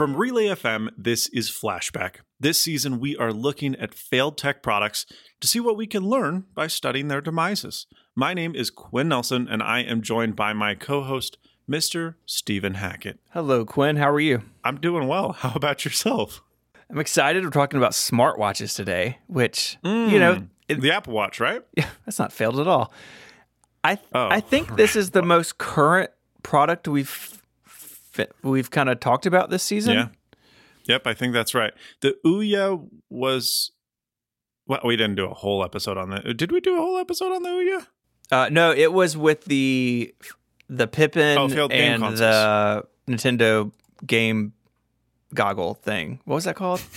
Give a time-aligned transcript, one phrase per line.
[0.00, 2.20] From Relay FM, this is Flashback.
[2.40, 5.04] This season, we are looking at failed tech products
[5.42, 7.84] to see what we can learn by studying their demises.
[8.16, 11.36] My name is Quinn Nelson, and I am joined by my co host,
[11.70, 12.14] Mr.
[12.24, 13.20] Stephen Hackett.
[13.34, 13.96] Hello, Quinn.
[13.96, 14.40] How are you?
[14.64, 15.32] I'm doing well.
[15.40, 16.40] How about yourself?
[16.88, 17.44] I'm excited.
[17.44, 21.60] We're talking about smartwatches today, which, you know, mm, it, The Apple Watch, right?
[21.76, 22.90] yeah, that's not failed at all.
[23.84, 26.10] I Oh, I think this is the most current
[26.42, 27.39] product we've
[28.42, 29.94] we've kind of talked about this season.
[29.94, 30.08] Yeah.
[30.84, 31.72] Yep, I think that's right.
[32.00, 33.70] The Ouya was.
[34.66, 36.36] Well, we didn't do a whole episode on that.
[36.36, 37.86] Did we do a whole episode on the Ouya?
[38.30, 40.14] Uh, no, it was with the
[40.68, 42.18] the Pippin Oh, and consoles.
[42.20, 43.72] the Nintendo
[44.06, 44.52] game
[45.34, 46.20] goggle thing.
[46.24, 46.82] What was that called?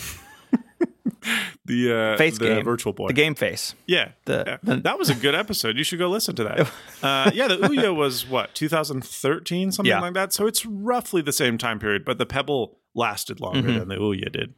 [1.66, 2.64] The uh, Face the game.
[2.66, 3.08] Virtual Boy.
[3.08, 3.74] The game face.
[3.88, 4.76] Yeah, The- yeah.
[4.84, 5.78] that was a good episode.
[5.78, 6.72] You should go listen to that.
[7.04, 10.00] Uh, yeah, the Ouya was what 2013, something Yeah.
[10.00, 10.32] like that.
[10.34, 13.80] So it's roughly the same time period, but the Pebble lasted longer Mhm.
[13.80, 14.54] than the Ouya did.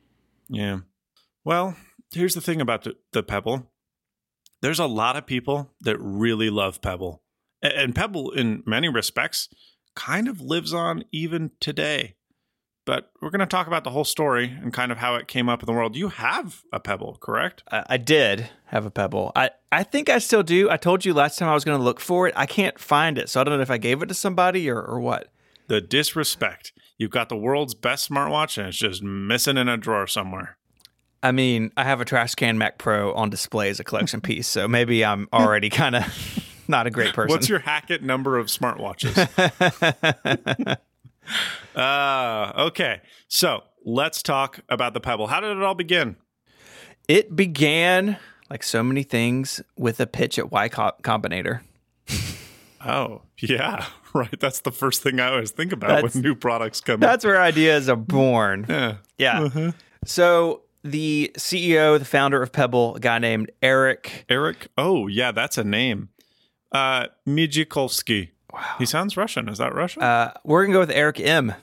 [0.47, 0.79] Yeah.
[1.43, 1.75] Well,
[2.13, 3.71] here's the thing about the, the Pebble.
[4.61, 7.23] There's a lot of people that really love Pebble,
[7.63, 9.49] A- and Pebble, in many respects,
[9.95, 12.15] kind of lives on even today.
[12.85, 15.49] But we're going to talk about the whole story and kind of how it came
[15.49, 15.95] up in the world.
[15.95, 17.63] You have a Pebble, correct?
[17.71, 19.31] I, I did have a Pebble.
[19.35, 20.69] I, I think I still do.
[20.69, 22.33] I told you last time I was going to look for it.
[22.37, 23.27] I can't find it.
[23.29, 25.31] So I don't know if I gave it to somebody or, or what.
[25.67, 26.73] the disrespect.
[26.97, 30.57] You've got the world's best smartwatch and it's just missing in a drawer somewhere.
[31.23, 34.47] I mean, I have a trash can Mac Pro on display as a collection piece.
[34.47, 37.35] So maybe I'm already kind of not a great person.
[37.35, 39.15] What's your Hackett number of smartwatches?
[41.75, 43.01] uh, okay.
[43.27, 45.27] So let's talk about the Pebble.
[45.27, 46.15] How did it all begin?
[47.07, 48.17] it began,
[48.49, 51.61] like so many things, with a pitch at Y Combinator.
[52.87, 54.39] Oh, yeah, right.
[54.39, 57.41] That's the first thing I always think about That's- when new products come That's where
[57.41, 58.65] ideas are born.
[58.69, 58.97] Yeah.
[59.17, 59.71] Yeah.
[60.05, 64.25] So the CEO, the founder of Pebble, a guy named Eric.
[64.29, 64.67] Eric.
[64.77, 66.09] Oh, yeah, that's a name.
[66.71, 68.29] Uh, Migicovsky.
[68.55, 68.75] Wow.
[68.79, 69.49] He sounds Russian.
[69.49, 70.01] Is that Russian?
[70.01, 71.53] Uh, we're gonna go with Eric M.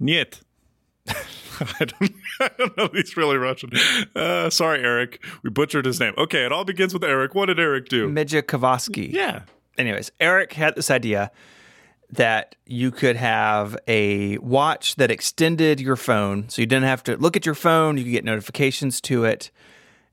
[0.00, 0.40] Niet.
[1.08, 3.70] I don't, I don't know if he's really Russian.
[4.14, 5.24] Uh, sorry, Eric.
[5.42, 6.12] We butchered his name.
[6.16, 7.34] Okay, it all begins with Eric.
[7.34, 8.08] What did Eric do?
[8.08, 9.10] Migicovsky.
[9.12, 9.42] Yeah.
[9.78, 11.30] anyways, Eric had this idea
[12.10, 16.48] that you could have a watch that extended your phone.
[16.48, 19.50] So you didn't have to look at your phone, you could get notifications to it,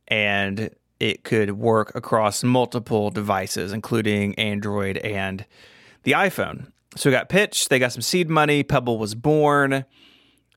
[0.08, 5.46] and it could work across multiple devices, including Android and
[6.04, 6.72] the iPhone.
[6.96, 9.86] So we got pitched, they got some seed money, Pebble was born.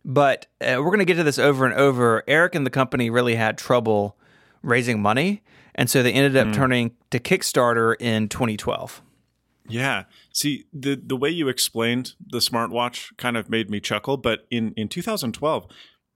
[0.04, 2.22] But uh, we're going to get to this over and over.
[2.28, 4.16] Eric and the company really had trouble
[4.62, 5.42] raising money.
[5.74, 9.02] And so they ended up turning to Kickstarter in 2012.
[9.68, 10.04] Yeah.
[10.32, 14.72] See, the the way you explained the smartwatch kind of made me chuckle, but in
[14.76, 15.66] in 2012,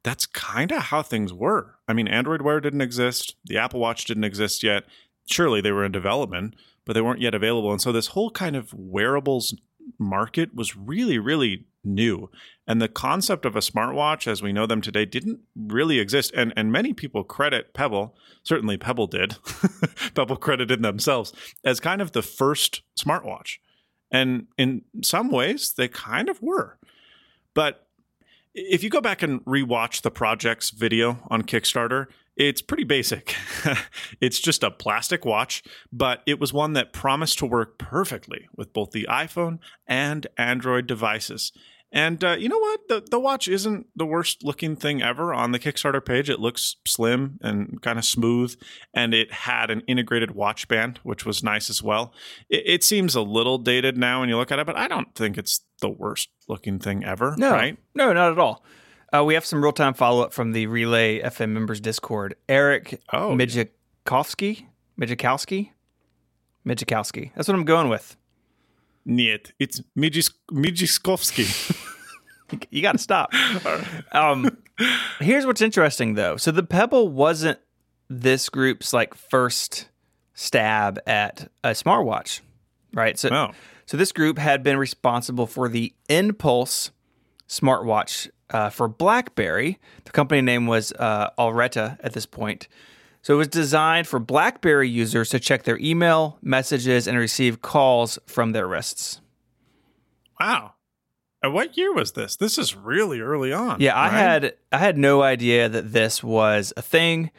[0.03, 1.77] that's kind of how things were.
[1.89, 4.85] I mean, Android Wear didn't exist, the Apple Watch didn't exist yet.
[5.27, 6.55] Surely they were in development,
[6.91, 7.71] but they weren't yet available.
[7.71, 9.55] And so this whole kind of wearables
[9.97, 12.29] market was really really new.
[12.67, 16.33] And the concept of a smartwatch as we know them today didn't really exist.
[16.35, 19.37] And and many people credit Pebble, certainly Pebble did.
[20.17, 21.33] Pebble credited themselves
[21.65, 23.59] as kind of the first smartwatch.
[24.11, 26.77] And in some ways, they kind of were.
[27.55, 27.87] But
[28.53, 32.07] if you go back and rewatch the project's video on Kickstarter,
[32.41, 33.37] it's pretty basic.
[34.21, 35.63] it's just a plastic watch,
[35.93, 40.87] but it was one that promised to work perfectly with both the iPhone and Android
[40.87, 41.53] devices.
[41.93, 42.89] And uh, you know what?
[42.89, 46.31] The, the watch isn't the worst looking thing ever on the Kickstarter page.
[46.31, 48.57] It looks slim and kind of smooth,
[48.95, 52.15] and it had an integrated watch band, which was nice as well.
[52.49, 55.15] It, it seems a little dated now when you look at it, but I don't
[55.15, 57.35] think it's the worst looking thing ever.
[57.37, 57.77] No, right?
[57.95, 58.65] no, not at all.
[59.15, 62.37] Uh, we have some real time follow up from the Relay FM members Discord.
[62.49, 64.67] Eric Oh, Mijakowski,
[65.01, 65.71] Mijakowski,
[66.67, 67.33] Mijakowski.
[67.35, 68.17] That's what I'm going with.
[69.07, 69.53] Niet.
[69.59, 71.87] It's Mijis- Mijiskovsky.
[72.71, 73.33] You got to stop.
[74.11, 74.57] um,
[75.21, 76.37] here's what's interesting though.
[76.37, 77.61] So the Pebble wasn't
[78.09, 79.89] this group's like first
[80.35, 82.41] stab at a smartwatch,
[82.93, 83.17] right?
[83.17, 83.51] So, oh,
[83.87, 86.91] so this group had been responsible for the inPulse
[87.49, 89.79] smartwatch uh, for BlackBerry.
[90.05, 92.69] The company name was uh, Allerta at this point.
[93.23, 98.19] So it was designed for BlackBerry users to check their email, messages, and receive calls
[98.27, 99.21] from their wrists.
[100.39, 100.75] wow.
[101.43, 102.37] And what year was this?
[102.37, 103.81] This is really early on.
[103.81, 104.13] Yeah, I right?
[104.13, 107.31] had I had no idea that this was a thing,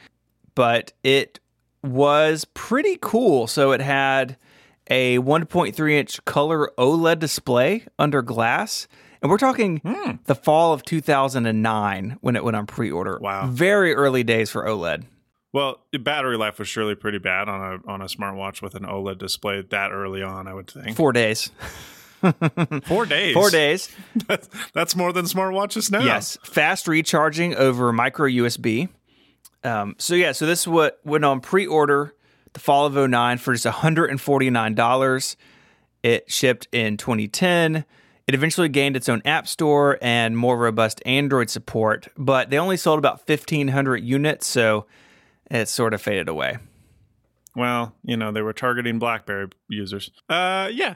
[0.56, 1.40] but it
[1.84, 3.46] was pretty cool.
[3.46, 4.38] So it had
[4.90, 8.88] a 1.3 inch color OLED display under glass,
[9.22, 10.14] And we're talking Hmm.
[10.26, 13.20] the fall of 2009 when it went on pre-order.
[13.22, 13.48] Wow.
[13.48, 15.04] Very early days for OLED.
[15.54, 18.84] Well, the battery life was surely pretty bad on a on a smartwatch with an
[18.84, 20.48] OLED display that early on.
[20.48, 21.52] I would think 4 days.
[22.86, 23.34] four days.
[23.34, 23.90] 4 days.
[24.28, 26.02] That's, that's more than smartwatches now.
[26.04, 28.90] Yes, fast recharging over micro USB.
[29.64, 32.14] Um, so yeah, so this is what went on pre-order
[32.54, 35.36] the fall of 09 for just $149.
[36.04, 37.86] It shipped in 2010.
[38.28, 42.78] It eventually gained its own app store and more robust Android support, but they only
[42.78, 44.86] sold about 1,500 units, so
[45.50, 46.58] it sort of faded away.
[47.56, 50.12] Well, you know, they were targeting BlackBerry users.
[50.30, 50.96] Uh, yeah.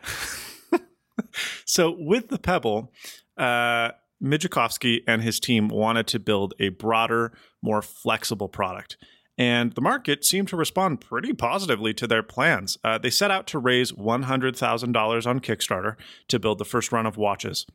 [1.66, 2.92] so with the Pebble,
[3.38, 3.92] uh,
[4.24, 8.98] Migicovsky and his team wanted to build a broader, more flexible product.
[9.38, 12.78] And the market seemed to respond pretty positively to their plans.
[12.84, 15.96] Uh, they set out to raise $100,000 on Kickstarter
[16.30, 17.66] to build the first run of watches.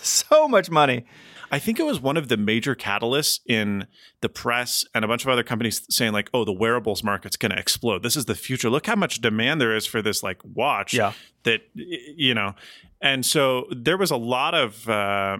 [0.00, 1.06] so much money.
[1.50, 3.86] I think it was one of the major catalysts in
[4.20, 7.52] the press and a bunch of other companies saying like, "Oh, the wearables market's going
[7.52, 8.02] to explode.
[8.02, 8.70] This is the future.
[8.70, 11.12] Look how much demand there is for this like watch." Yeah.
[11.44, 12.54] That you know,
[13.00, 14.88] and so there was a lot of.
[14.88, 15.38] Uh,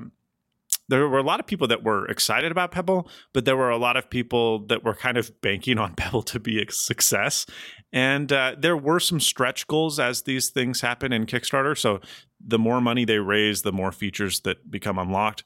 [0.88, 3.76] there were a lot of people that were excited about Pebble, but there were a
[3.76, 7.46] lot of people that were kind of banking on Pebble to be a success.
[7.92, 11.78] And uh, there were some stretch goals as these things happen in Kickstarter.
[11.78, 12.00] So
[12.44, 15.44] the more money they raise, the more features that become unlocked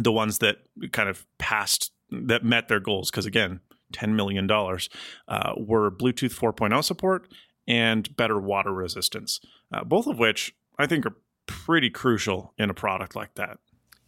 [0.00, 0.58] the ones that
[0.92, 3.60] kind of passed that met their goals because again
[3.92, 4.88] 10 million dollars
[5.28, 7.28] uh, were bluetooth 4.0 support
[7.66, 9.40] and better water resistance
[9.72, 11.16] uh, both of which i think are
[11.46, 13.58] pretty crucial in a product like that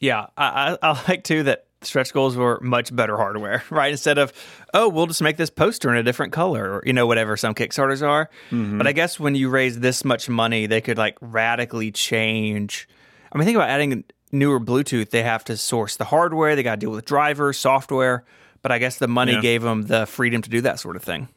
[0.01, 3.91] Yeah, I, I, I like too that stretch goals were much better hardware, right?
[3.91, 4.33] Instead of,
[4.75, 7.55] oh, we'll just make this poster in a different color or, you know, whatever some
[7.55, 8.29] Kickstarters are.
[8.51, 12.89] But I guess when you raise this much money, they could like radically change.
[13.33, 14.05] I mean, think about adding
[14.35, 15.11] newer Bluetooth.
[15.11, 18.25] They have to source the hardware, they got to deal with drivers, software.
[18.63, 19.41] But I guess the money Yeah.
[19.41, 21.29] gave them the freedom to do that sort of thing.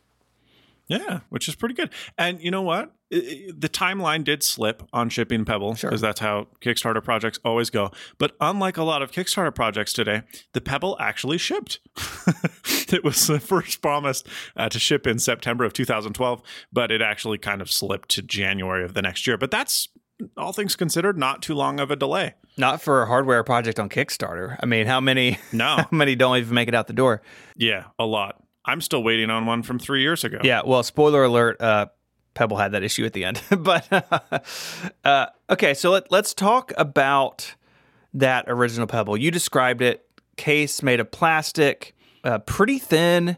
[0.90, 5.44] yeah which is pretty good and you know what the timeline did slip on shipping
[5.44, 5.90] pebble Sure.
[5.90, 10.22] because that's how kickstarter projects always go but unlike a lot of kickstarter projects today
[10.54, 11.82] the pebble actually shipped
[12.94, 16.42] it was the first promised uh, to ship in september of 2012
[16.72, 19.90] but it actually kind of slipped to january of the next year but that's
[20.36, 23.88] all things considered not too long of a delay Not for a hardware project on
[23.90, 24.58] Kickstarter.
[24.62, 27.22] I mean, how many no how many don't even make it out the door?
[27.56, 31.24] yeah a lot i'm still waiting on one from three years ago Yeah, well, spoiler
[31.24, 31.88] alert, uh,
[32.34, 33.42] Pebble had that issue at the end.
[33.60, 33.88] but
[35.04, 37.56] uh, okay, so let, let's talk about
[38.14, 39.18] that original Pebble.
[39.18, 40.06] You described it,
[40.36, 43.38] case made of plastic, uh, pretty thin.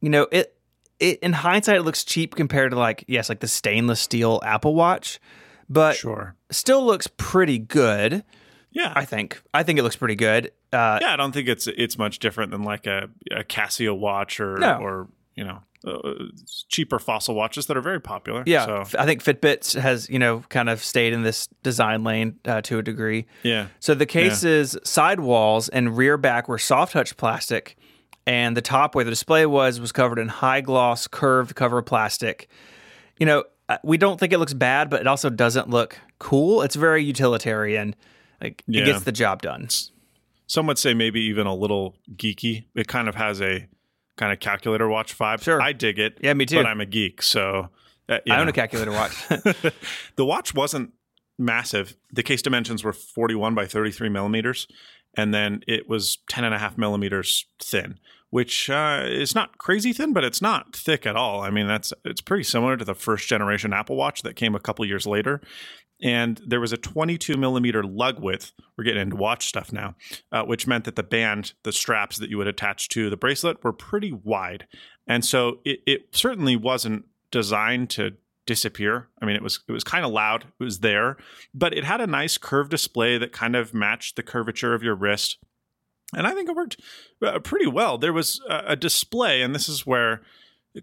[0.00, 0.56] You know, it,
[0.98, 4.74] it in hindsight, it looks cheap compared to like, yes, like the stainless steel Apple
[4.74, 5.20] Watch,
[5.68, 8.24] but sure still looks pretty good.
[8.70, 9.40] yeah I think.
[9.54, 10.52] I think it looks pretty good.
[10.72, 14.40] Uh, yeah, I don't think it's it's much different than like a, a Casio watch
[14.40, 14.78] or No.
[14.78, 16.14] or you know uh,
[16.68, 18.42] cheaper fossil watches that are very popular.
[18.46, 22.38] Yeah, so, I think Fitbits has you know kind of stayed in this design lane
[22.44, 23.26] uh, to a degree.
[23.42, 27.76] yeah, So the case's side walls and rear back were soft touch plastic,
[28.26, 32.48] and the top where the display was was covered in high gloss curved cover plastic.
[33.18, 33.44] You know, uh,
[33.82, 36.62] we don't think it looks bad, but it also doesn't look cool.
[36.62, 37.94] It's very utilitarian.
[38.40, 38.82] Like Yeah.
[38.82, 39.68] it gets the job done.
[40.46, 42.64] some would say maybe even a little geeky.
[42.74, 43.66] It kind of has a
[44.16, 45.42] kind of calculator watch vibe.
[45.42, 45.60] Sure.
[45.60, 46.18] I dig it.
[46.22, 46.56] Yeah, me too.
[46.56, 47.70] But I'm a geek, so
[48.08, 49.12] uh, I own a calculator watch.
[50.16, 50.92] the watch wasn't
[51.38, 51.96] massive.
[52.12, 54.68] The case dimensions were 41 by 33 millimeters,
[55.14, 57.98] and then it was 10 and a half millimeters thin,
[58.30, 61.40] which uh, is not crazy thin, but it's not thick at all.
[61.40, 64.60] I mean, that's it's pretty similar to the first generation Apple Watch that came a
[64.60, 65.40] couple years later.
[66.02, 68.52] And there was a 22 millimeter lug width.
[68.76, 69.94] We're getting into watch stuff now,
[70.30, 73.64] uh, which meant that the band, the straps that you would attach to the bracelet,
[73.64, 74.66] were pretty wide.
[75.06, 78.12] And so it, it certainly wasn't designed to
[78.46, 79.08] disappear.
[79.20, 80.44] I mean, it was it was kind of loud.
[80.60, 81.16] It was there,
[81.52, 84.94] but it had a nice curved display that kind of matched the curvature of your
[84.94, 85.38] wrist,
[86.14, 86.80] and I think it worked
[87.22, 87.98] uh, pretty well.
[87.98, 90.22] There was a, display, and this is where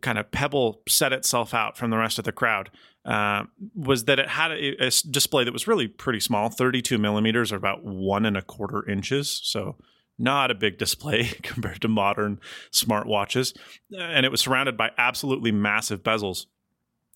[0.01, 2.72] kind of Pebble set itself out from the rest of the crowd
[3.06, 3.44] uh,
[3.75, 7.58] was that it had a, a, display that was really pretty small 32 millimeters or
[7.58, 9.42] about one and a quarter inches.
[9.44, 9.75] So
[10.18, 12.39] not a big display compared to modern
[12.72, 13.56] smartwatches.
[13.98, 16.46] And it was surrounded by absolutely massive bezels.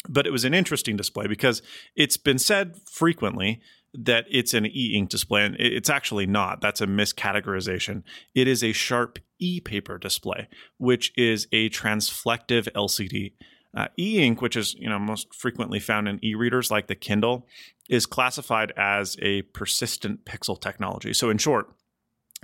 [0.08, 1.62] But it was an interesting display because
[1.96, 3.62] it's been said frequently
[3.94, 6.62] that it's an e ink display, and it's actually not.
[6.62, 8.04] That's a miscategorization.
[8.36, 13.34] It is a sharp e paper display, which is a transflective LCD.
[13.76, 17.46] Uh, e-ink, which is you know most frequently found in e-readers like the Kindle,
[17.90, 21.14] is classified as a persistent pixel technology.
[21.14, 21.70] So in short,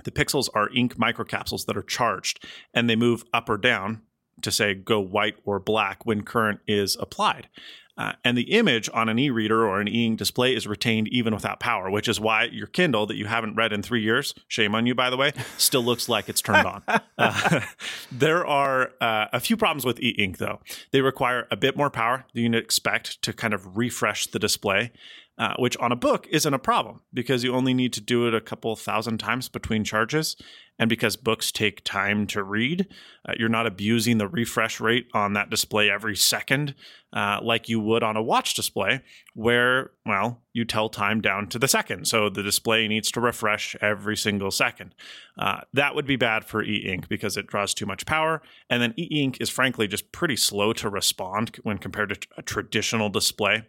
[0.04, 4.02] the pixels are ink microcapsules that are charged and they move up or down
[4.42, 7.48] to say go white or black when current is applied.
[7.96, 11.60] Uh, and the image on an e-reader or an e-ink display is retained even without
[11.60, 14.86] power, which is why your Kindle that you haven't read in three years, shame on
[14.86, 16.82] you, by the way, still looks like it's turned on.
[17.16, 17.60] Uh,
[18.12, 20.60] there are uh, a few problems with e-ink, though.
[20.90, 24.90] They require a bit more power than you'd expect to kind of refresh the display
[25.36, 28.34] uh, which on a book isn't a problem because you only need to do it
[28.34, 30.36] a couple thousand times between charges.
[30.78, 32.88] And because books take time to read,
[33.28, 36.74] uh, you're not abusing the refresh rate on that display every second
[37.12, 39.00] uh, like you would on a watch display,
[39.34, 42.08] where, well, you tell time down to the second.
[42.08, 44.96] So the display needs to refresh every single second.
[45.38, 48.42] Uh, that would be bad for e ink because it draws too much power.
[48.68, 52.42] And then e ink is frankly just pretty slow to respond when compared to a
[52.42, 53.64] traditional display.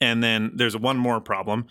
[0.00, 1.66] And then there's one more problem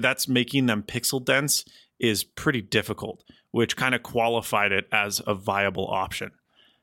[0.00, 1.64] that's making them pixel dense
[1.98, 6.30] is pretty difficult, which kind of qualified it as a viable option.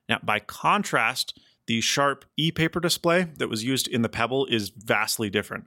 [0.09, 4.69] Now, by contrast, the Sharp e paper display that was used in the Pebble is
[4.69, 5.65] vastly different.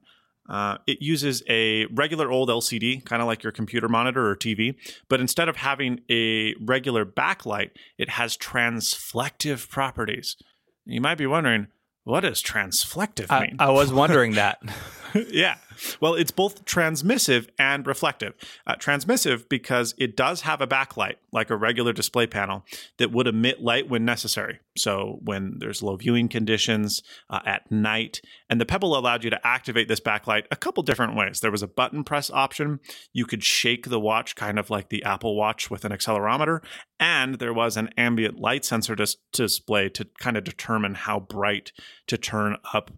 [0.49, 4.77] Uh, it uses a regular old LCD, kind of like your computer monitor or TV,
[5.09, 10.37] but instead of having a regular backlight, it has transflective properties.
[10.85, 11.67] You might be wondering,
[12.07, 13.57] what does transflective mean?
[13.59, 14.63] I, I was wondering that.
[15.29, 15.57] yeah.
[16.01, 18.35] Well, it's both transmissive and reflective.
[18.67, 22.65] Uh, transmissive because it does have a backlight, like a regular display panel,
[22.99, 24.61] that would emit light when necessary.
[24.77, 28.21] So, when there's low viewing conditions uh, at night.
[28.49, 31.41] And the Pebble allowed you to activate this backlight a couple different ways.
[31.41, 32.81] There was a button press option.
[33.13, 36.63] You could shake the watch, kind of like the Apple Watch with an accelerometer.
[36.99, 41.73] And there was an ambient light sensor dis- display to kind of determine how bright
[42.07, 42.91] to turn up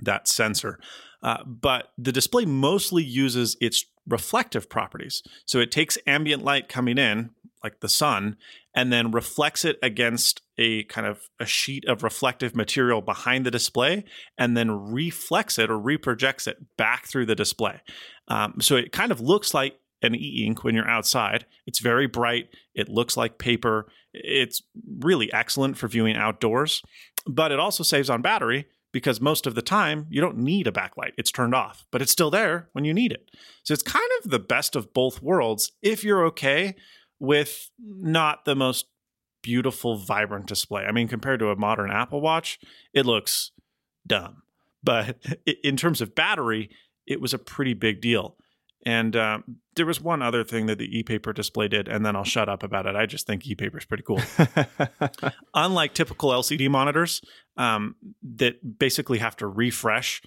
[0.00, 0.78] that sensor.
[1.22, 5.22] Uh, but the display mostly uses its reflective properties.
[5.46, 7.30] So it takes ambient light coming in,
[7.62, 8.36] like the sun,
[8.74, 13.50] and then reflects it against a kind of a sheet of reflective material behind the
[13.50, 14.04] display,
[14.36, 17.80] and then reflects it or reprojects it back through the display.
[18.28, 21.46] Um, so it kind of looks like an e-ink when you're outside.
[21.66, 22.48] It's very bright.
[22.74, 23.86] It looks like paper.
[24.12, 24.62] It's
[24.98, 26.82] really excellent for viewing outdoors,
[27.26, 30.72] but it also saves on battery because most of the time you don't need a
[30.72, 31.12] backlight.
[31.16, 33.30] It's turned off, but it's still there when you need it.
[33.62, 36.74] So it's kind of the best of both worlds if you're okay
[37.18, 38.86] with not the most
[39.42, 40.84] beautiful, vibrant display.
[40.84, 42.58] I mean, compared to a modern Apple Watch,
[42.92, 43.50] it looks
[44.06, 44.42] dumb.
[44.82, 45.18] But
[45.64, 46.70] in terms of battery,
[47.06, 48.36] it was a pretty big deal.
[48.84, 49.44] And um,
[49.76, 52.62] there was one other thing that the e-paper display did, and then I'll shut up
[52.62, 52.96] about it.
[52.96, 54.20] I just think e-paper is pretty cool.
[55.54, 57.22] Unlike typical LCD monitors
[57.56, 57.94] um,
[58.36, 60.20] that basically have to refresh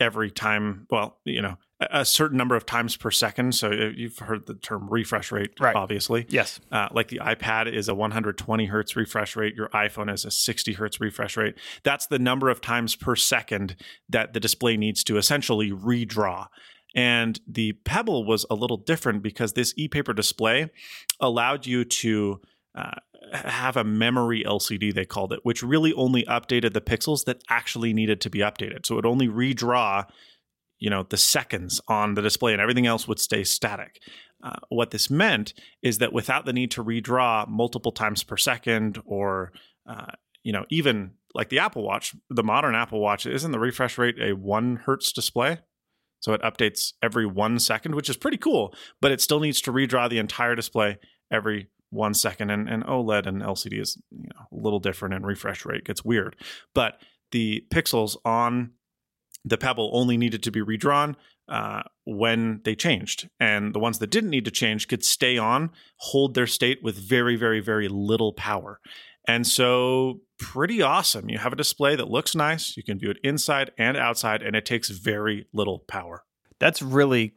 [0.00, 1.56] every time, well, you know,
[1.90, 3.54] a certain number of times per second.
[3.54, 5.76] So uh, you've heard the term refresh rate, right.
[5.76, 6.26] obviously.
[6.28, 6.60] Yes.
[6.72, 9.54] Uh, like the iPad is a 120 hertz refresh rate.
[9.54, 11.54] Your iPhone is a 60 hertz refresh rate.
[11.82, 13.76] That's the number of times per second
[14.08, 16.46] that the display needs to essentially redraw.
[16.94, 20.70] And the Pebble was a little different because this e paper display
[21.20, 22.40] allowed you to
[22.74, 22.96] uh,
[23.32, 27.92] have a memory LCD, they called it, which really only updated the pixels that actually
[27.92, 28.86] needed to be updated.
[28.86, 30.06] So it only redraw,
[30.78, 34.02] you know, the seconds on the display and everything else would stay static.
[34.42, 39.00] Uh, what this meant is that without the need to redraw multiple times per second
[39.04, 39.52] or,
[39.86, 43.98] uh, you know, even like the Apple Watch, the modern Apple Watch, isn't the refresh
[43.98, 45.58] rate a one hertz display?
[46.20, 49.72] So it updates every one second, which is pretty cool, but it still needs to
[49.72, 50.98] redraw the entire display
[51.30, 52.50] every one second.
[52.50, 56.04] And, and OLED and LCD is you know, a little different and refresh rate gets
[56.04, 56.36] weird.
[56.74, 57.00] But
[57.32, 58.72] the pixels on
[59.44, 61.16] the Pebble only needed to be redrawn
[61.48, 63.28] uh, when they changed.
[63.40, 66.96] And the ones that didn't need to change could stay on, hold their state with
[66.96, 68.80] very, very, very little power.
[69.26, 71.28] And so, pretty awesome.
[71.28, 72.76] You have a display that looks nice.
[72.76, 76.24] You can view it inside and outside, and it takes very little power.
[76.58, 77.34] That's really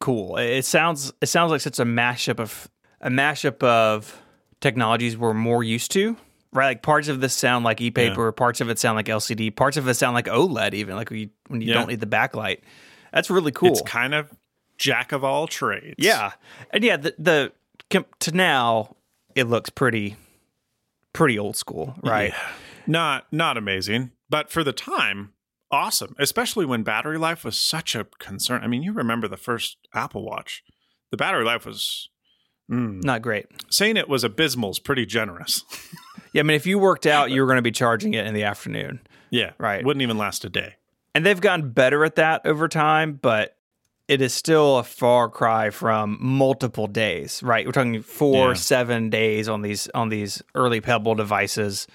[0.00, 0.36] cool.
[0.36, 2.68] It sounds it sounds like such a mashup of
[3.00, 4.20] a mashup of
[4.60, 6.16] technologies we're more used to
[6.52, 6.68] right?
[6.68, 9.88] Like parts of this sound like e-paper, parts of it sound like LCD, parts of
[9.88, 11.74] it sound like OLED, even like when you, when you Yeah.
[11.74, 12.60] don't need the backlight.
[13.12, 13.70] That's really cool.
[13.70, 14.30] It's kind of
[14.78, 15.96] jack of all trades.
[15.98, 16.30] Yeah,
[16.70, 17.52] and yeah, the the
[18.20, 18.94] to now
[19.34, 20.14] it looks pretty
[21.14, 22.30] pretty old school, right?
[22.32, 22.48] Yeah.
[22.86, 25.32] Not not amazing, but for the time,
[25.70, 26.14] awesome.
[26.18, 28.62] Especially when battery life was such a concern.
[28.62, 30.62] I mean, you remember the first Apple Watch.
[31.10, 32.10] The battery life was
[32.70, 33.46] mm, Not great.
[33.70, 35.64] saying it was abysmal is pretty generous.
[36.34, 38.34] Yeah, I mean, if you worked out, you were going to be charging it in
[38.34, 39.52] the afternoon, yeah.
[39.56, 39.84] Right.
[39.84, 40.74] Wouldn't even last a day.
[41.14, 43.56] and they've gotten better at that over time, but.
[44.06, 47.64] It is still a far cry from multiple days, right?
[47.64, 48.54] We're talking four, Yeah.
[48.54, 51.86] seven days on these on these early Pebble devices.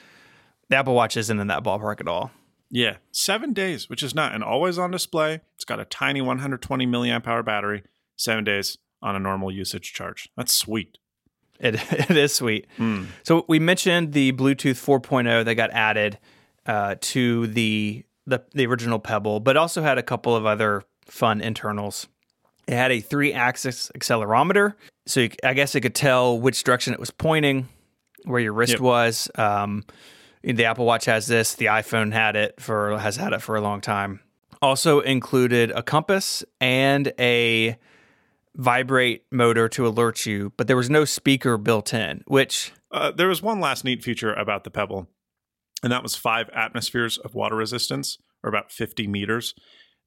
[0.70, 2.32] The Apple Watch isn't in that ballpark at all.
[2.72, 2.98] Yeah.
[3.12, 5.42] Seven days, which is not an always on display.
[5.56, 7.84] It's got a tiny 120 milliamp hour battery,
[8.16, 10.30] seven days on a normal usage charge.
[10.36, 10.98] That's sweet.
[11.60, 12.68] It, it is sweet.
[13.24, 16.18] So we mentioned the Bluetooth 4.0 that got added
[16.66, 21.42] uh, to the, the the original Pebble, but also had a couple of other fun
[21.42, 22.08] internals.
[22.68, 24.76] It had a three-axis accelerometer,
[25.08, 27.68] so you, I guess it could tell which direction it was pointing,
[28.26, 28.82] where your wrist Yep.
[28.82, 29.32] was.
[29.36, 29.84] Um,
[30.44, 31.56] the Apple Watch has this.
[31.56, 34.20] The iPhone had it for has had it for a long time.
[34.62, 37.78] Also included a compass and a
[38.56, 43.28] vibrate motor to alert you, but there was no speaker built in, which Uh, there
[43.28, 45.08] was one last neat feature about the Pebble,
[45.84, 49.54] and that was five atmospheres of water resistance, or about 50 meters.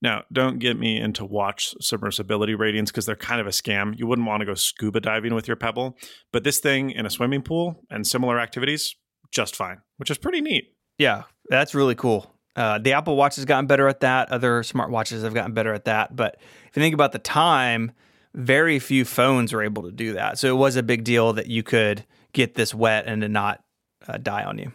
[0.02, 3.96] Now, don't get me into watch submersibility ratings because they're kind of a scam.
[3.96, 5.96] You wouldn't want to go scuba diving with your Pebble,
[6.32, 8.96] but this thing in a swimming pool and similar activities,
[9.30, 10.74] just fine, which is pretty neat.
[10.98, 12.34] yeah, that's really cool.
[12.54, 14.30] Uh, the Apple Watch has gotten better at that.
[14.30, 16.14] Other smartwatches have gotten better at that.
[16.14, 16.36] But
[16.68, 17.92] if you think about the time,
[18.34, 20.38] very few phones were able to do that.
[20.38, 23.62] So it was a big deal that you could get this wet and to not
[24.06, 24.72] uh, die on you.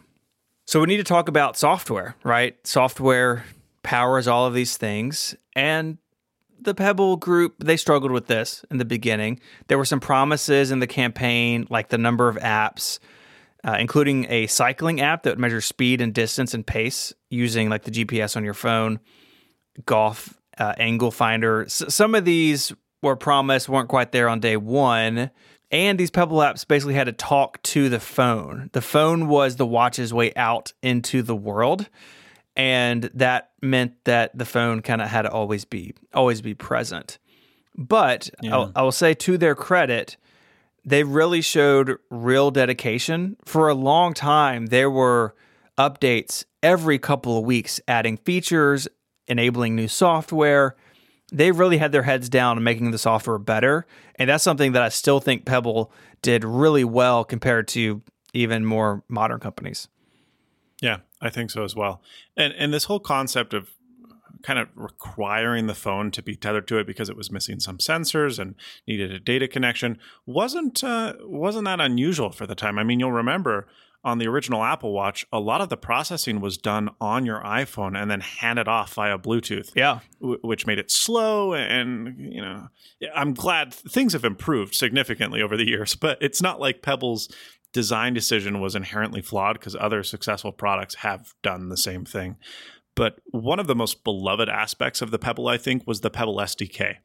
[0.66, 2.56] So we need to talk about software, right?
[2.66, 3.44] Software
[3.82, 5.34] powers all of these things.
[5.54, 5.98] And
[6.60, 9.40] the Pebble group, they struggled with this in the beginning.
[9.68, 12.98] There were some promises in the campaign, like the number of apps,
[13.64, 17.84] uh, including a cycling app that would measure speed and distance and pace using like
[17.84, 19.00] the GPS on your phone,
[19.86, 21.62] golf uh, angle finder.
[21.62, 25.30] S- some of these were promised, weren't quite there on day one.
[25.70, 28.70] And these Pebble apps basically had to talk to the phone.
[28.72, 31.90] The phone was the watch's way out into the world.
[32.58, 37.18] And that meant that the phone kind of had to always be always be present.
[37.76, 40.16] But I'll, I will say to their credit,
[40.84, 43.36] they really showed real dedication.
[43.44, 45.36] For a long time, there were
[45.78, 48.88] updates every couple of weeks, adding features,
[49.28, 50.74] enabling new software.
[51.30, 53.86] They really had their heads down on making the software better.
[54.16, 55.92] And that's something that I still think Pebble
[56.22, 59.88] did really well compared to even more modern companies.
[60.80, 62.00] Yeah, I think so as well.
[62.36, 63.70] And and this whole concept of
[64.42, 67.78] kind of requiring the phone to be tethered to it because it was missing some
[67.78, 68.54] sensors and
[68.86, 72.78] needed a data connection wasn't uh, wasn't that unusual for the time.
[72.78, 73.66] I mean, you'll remember
[74.04, 78.00] on the original Apple Watch, a lot of the processing was done on your iPhone
[78.00, 79.72] and then handed off via Bluetooth.
[79.74, 80.00] Yeah.
[80.20, 82.68] wh- which made it slow and you know
[83.14, 87.28] i'm glad things have improved significantly over the years but it's not like pebble's
[87.78, 92.34] design decision was inherently flawed because other successful products have done the same thing.
[92.96, 96.38] But one of the most beloved aspects of the pebble i think was the pebble
[96.38, 96.96] sdk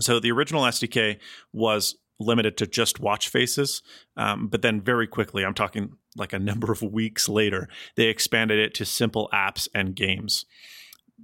[0.00, 1.18] so the original sdk
[1.52, 3.80] was limited to just watch faces
[4.16, 8.58] um, but then very quickly i'm talking like a number of weeks later they expanded
[8.58, 10.44] it to simple apps and games.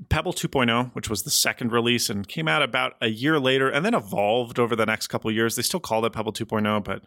[0.08, 3.84] Pebble 2.0, which was the second release and came out about a year later and
[3.84, 5.54] then evolved over the next couple years.
[5.54, 7.02] They still called it Pebble 2.0, but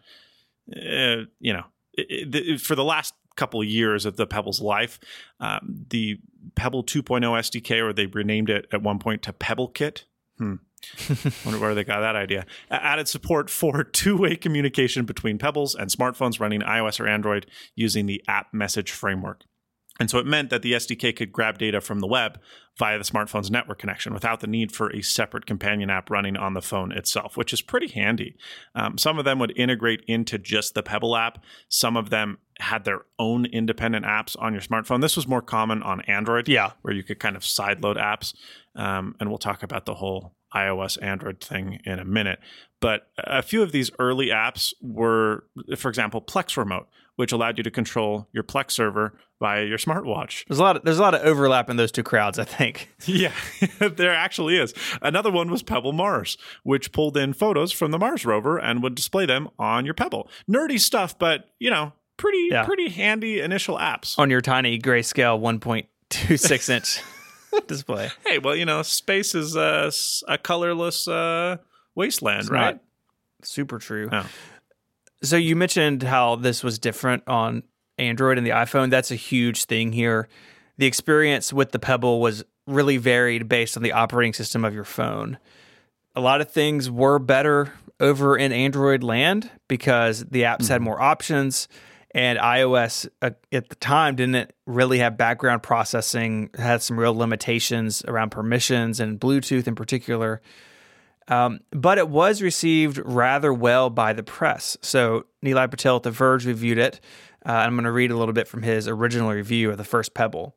[0.74, 4.98] uh, you know, it, it, for the last couple of years of the Pebble's life,
[5.40, 6.18] um, the
[6.54, 10.04] Pebble 2.0 SDK, or they renamed it at one point to Pebble Kit.
[10.38, 10.56] Hmm.
[11.44, 12.46] Wonder where they got that idea.
[12.70, 18.22] Added support for two-way communication between Pebbles and smartphones running iOS or Android using the
[18.28, 19.44] App Message Framework.
[19.98, 22.38] And so it meant that the SDK could grab data from the web
[22.78, 26.52] via the smartphone's network connection without the need for a separate companion app running on
[26.52, 28.36] the phone itself, which is pretty handy.
[28.74, 31.42] Um, some of them would integrate into just the Pebble app.
[31.70, 35.00] Some of them had their own independent apps on your smartphone.
[35.00, 36.72] This was more common on Android, Yeah.
[36.82, 38.34] where you could kind of sideload apps.
[38.74, 42.38] Um, and we'll talk about the whole iOS Android thing in a minute.
[42.80, 45.44] But a few of these early apps were,
[45.76, 50.44] for example, Plex Remote, which allowed you to control your Plex server via your smartwatch.
[50.48, 52.90] There's a lot of, there's a lot of overlap in those two crowds, I think.
[53.06, 53.32] Yeah,
[53.78, 54.72] there actually is.
[55.02, 58.94] Another one was Pebble Mars, which pulled in photos from the Mars rover and would
[58.94, 60.28] display them on your Pebble.
[60.50, 62.64] Nerdy stuff, but you know, pretty Yeah.
[62.64, 64.18] pretty handy initial apps.
[64.18, 67.00] on your tiny grayscale 1.26 inch
[67.66, 68.10] display.
[68.26, 69.90] Hey, well, you know, space is uh,
[70.28, 71.56] a colorless uh,
[71.94, 72.78] wasteland, It's right?
[73.42, 74.08] super true.
[74.12, 74.26] Oh.
[75.26, 77.62] So you mentioned how this was different on
[77.98, 78.90] Android and the iPhone.
[78.90, 80.28] That's a huge thing here.
[80.78, 84.84] The experience with the Pebble was really varied based on the operating system of your
[84.84, 85.38] phone.
[86.14, 91.00] A lot of things were better over in Android land because the apps had more
[91.00, 91.68] options
[92.14, 98.02] and iOS uh, at the time didn't really have background processing, had some real limitations
[98.06, 100.40] around permissions and Bluetooth in particular
[101.28, 104.76] Um, but it was received rather well by the press.
[104.80, 107.00] So Nilay Patel at The Verge reviewed it.
[107.44, 110.14] Uh, I'm going to read a little bit from his original review of the first
[110.14, 110.54] Pebble.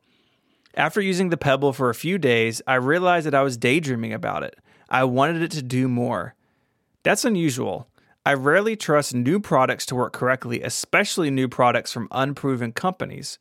[0.74, 4.44] After using the Pebble for a few days, I realized that I was daydreaming about
[4.44, 4.56] it.
[4.88, 6.34] I wanted it to do more.
[7.02, 7.88] That's unusual.
[8.24, 13.38] I rarely trust new products to work correctly, especially new products from unproven companies.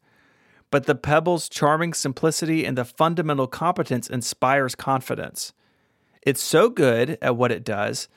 [0.72, 5.54] But the Pebble's charming simplicity and the fundamental competence inspires confidence.
[6.21, 8.08] It's so good at what it does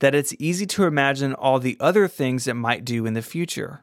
[0.00, 3.82] that it's easy to imagine all the other things it might do in the future.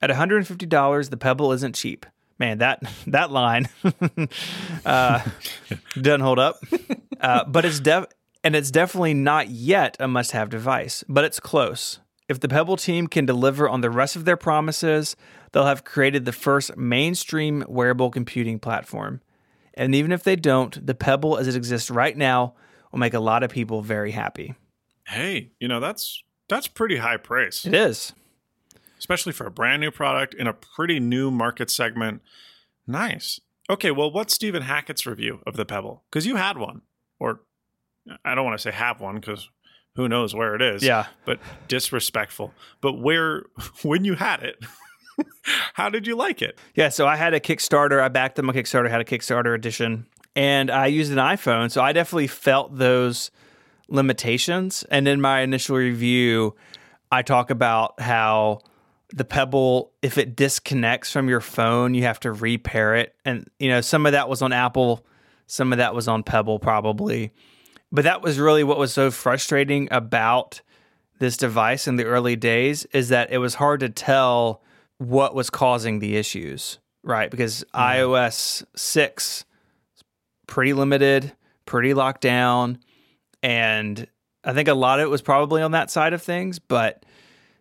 [0.00, 2.06] At $150, the Pebble isn't cheap.
[2.38, 3.68] Man, that that line
[4.86, 5.22] uh,
[6.00, 6.56] doesn't hold up.
[7.20, 8.06] Uh, but it's def-
[8.42, 12.00] and it's definitely not yet a must-have device, but it's close.
[12.28, 15.16] If the Pebble team can deliver on the rest of their promises,
[15.52, 19.20] they'll have created the first mainstream wearable computing platform.
[19.74, 22.54] And even if they don't, the Pebble as it exists right now
[22.94, 24.54] will make a lot of people very happy.
[25.06, 28.12] Hey, you know that's that's pretty high praise, It is.
[28.98, 32.22] especially for a brand new product in a pretty new market segment.
[32.86, 33.40] Nice.
[33.68, 36.04] Okay, well, what's Stephen Hackett's review of the Pebble?
[36.10, 36.82] Because you had one,
[37.18, 37.40] or
[38.24, 39.48] I don't want to say have one because
[39.96, 40.82] who knows where it is.
[40.82, 41.06] Yeah.
[41.24, 42.52] but disrespectful.
[42.80, 43.44] But where
[43.82, 44.62] when you had it,
[45.74, 46.58] how did you like it?
[46.74, 48.00] Yeah, so I had a Kickstarter.
[48.02, 51.70] I backed them on Kickstarter, had a Kickstarter edition, and I used an iPhone.
[51.70, 53.30] So I definitely felt those
[53.88, 54.84] limitations.
[54.90, 56.54] And in my initial review,
[57.10, 58.60] I talk about how
[59.12, 63.14] the Pebble, if it disconnects from your phone, you have to repair it.
[63.24, 65.06] And, you know, some of that was on Apple,
[65.46, 67.32] some of that was on Pebble, probably.
[67.92, 70.62] But that was really what was so frustrating about
[71.20, 74.62] this device in the early days is that it was hard to tell
[74.98, 77.30] what was causing the issues, right?
[77.30, 79.44] Because iOS 6 is
[80.46, 81.32] pretty limited,
[81.66, 82.78] pretty locked down,
[83.42, 84.06] and
[84.44, 87.04] I think a lot of it was probably on that side of things, but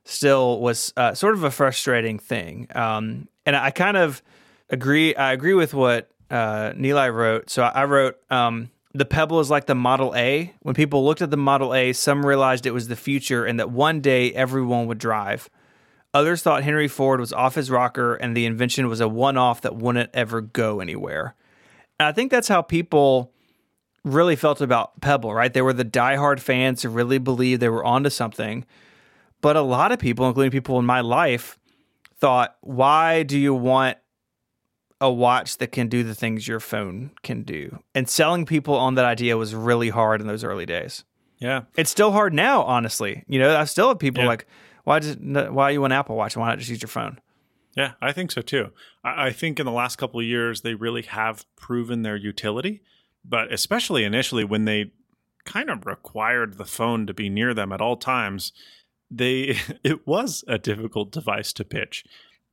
[0.06, 2.68] still was uh, sort of a frustrating thing.
[2.76, 4.22] Um, and I kind of
[4.70, 5.16] agree.
[5.16, 7.50] I agree with what uh, Nilay wrote.
[7.50, 10.54] So I wrote um, the Pebble is like the Model A.
[10.62, 13.72] When people looked at the Model A, some realized it was the future and that
[13.72, 15.50] one day everyone would drive.
[16.14, 19.62] Others thought Henry Ford was off his rocker and the invention was a one off
[19.62, 21.36] that wouldn't ever go anywhere.
[22.00, 23.32] And I think that's how people
[24.04, 25.54] really felt about Pebble, right?
[25.54, 28.66] They were the diehard fans who really believed they were onto something.
[29.42, 31.58] But a lot of people, including people in my life,
[32.20, 33.98] thought, why do you want
[35.02, 37.80] a watch that can do the things your phone can do?
[37.94, 41.04] And selling people on that idea was really hard in those early days.
[41.40, 43.26] Yeah, It's still hard now, honestly.
[43.28, 44.30] You know, I still have people Yeah.
[44.30, 44.48] like,
[44.86, 46.38] why does why you want Apple Watch?
[46.38, 47.20] Why not just use your phone?
[47.76, 48.72] Yeah, I think so too.
[49.04, 52.82] I, think in the last couple of years they really have proven their utility,
[53.26, 54.92] but especially initially when they
[55.46, 58.54] kind of required the phone to be near them at all times,
[59.10, 62.06] they it was a difficult device to pitch.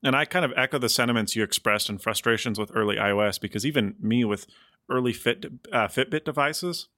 [0.03, 3.67] And I kind of echo the sentiments you expressed and frustrations with early iOS because
[3.67, 4.47] even me with
[4.89, 6.89] early Fit uh, Fitbit devices,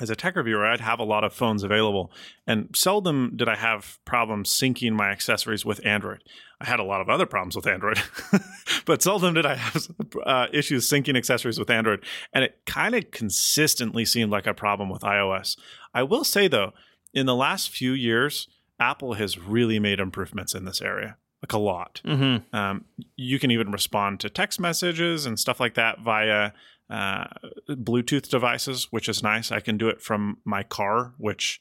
[0.00, 2.10] as a tech reviewer, I'd have a lot of phones available,
[2.46, 6.22] and seldom did I have problems syncing my accessories with Android.
[6.60, 8.00] I had a lot of other problems with Android,
[8.86, 9.88] but seldom did I have
[10.24, 12.04] uh, issues syncing accessories with Android.
[12.32, 15.56] And it kind of consistently seemed like a problem with iOS.
[15.92, 16.72] I will say, though,
[17.12, 18.48] in the last few years,
[18.80, 22.00] Apple has really made improvements in this area, like a lot.
[22.04, 22.56] Mm-hmm.
[22.56, 22.84] Um,
[23.16, 26.52] you can even respond to text messages and stuff like that via
[26.90, 27.24] uh,
[27.68, 29.50] Bluetooth devices, which is nice.
[29.50, 31.60] I can do it from my car, which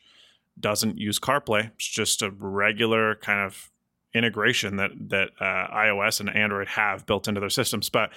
[0.59, 1.71] doesn't use CarPlay.
[1.75, 3.71] It's just a regular kind of
[4.13, 7.89] integration that that uh, iOS and Android have built into their systems.
[7.89, 8.11] But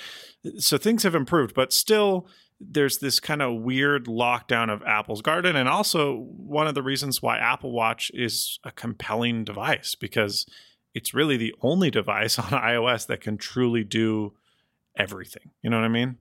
[0.58, 2.28] so things have improved, but still
[2.60, 7.22] there's this kind of weird lockdown of Apple's garden, and also one of the reasons
[7.22, 10.46] why Apple Watch is a compelling device because
[10.94, 14.32] it's really the only device on iOS that can truly do
[14.96, 15.50] everything.
[15.62, 16.16] You know what I mean?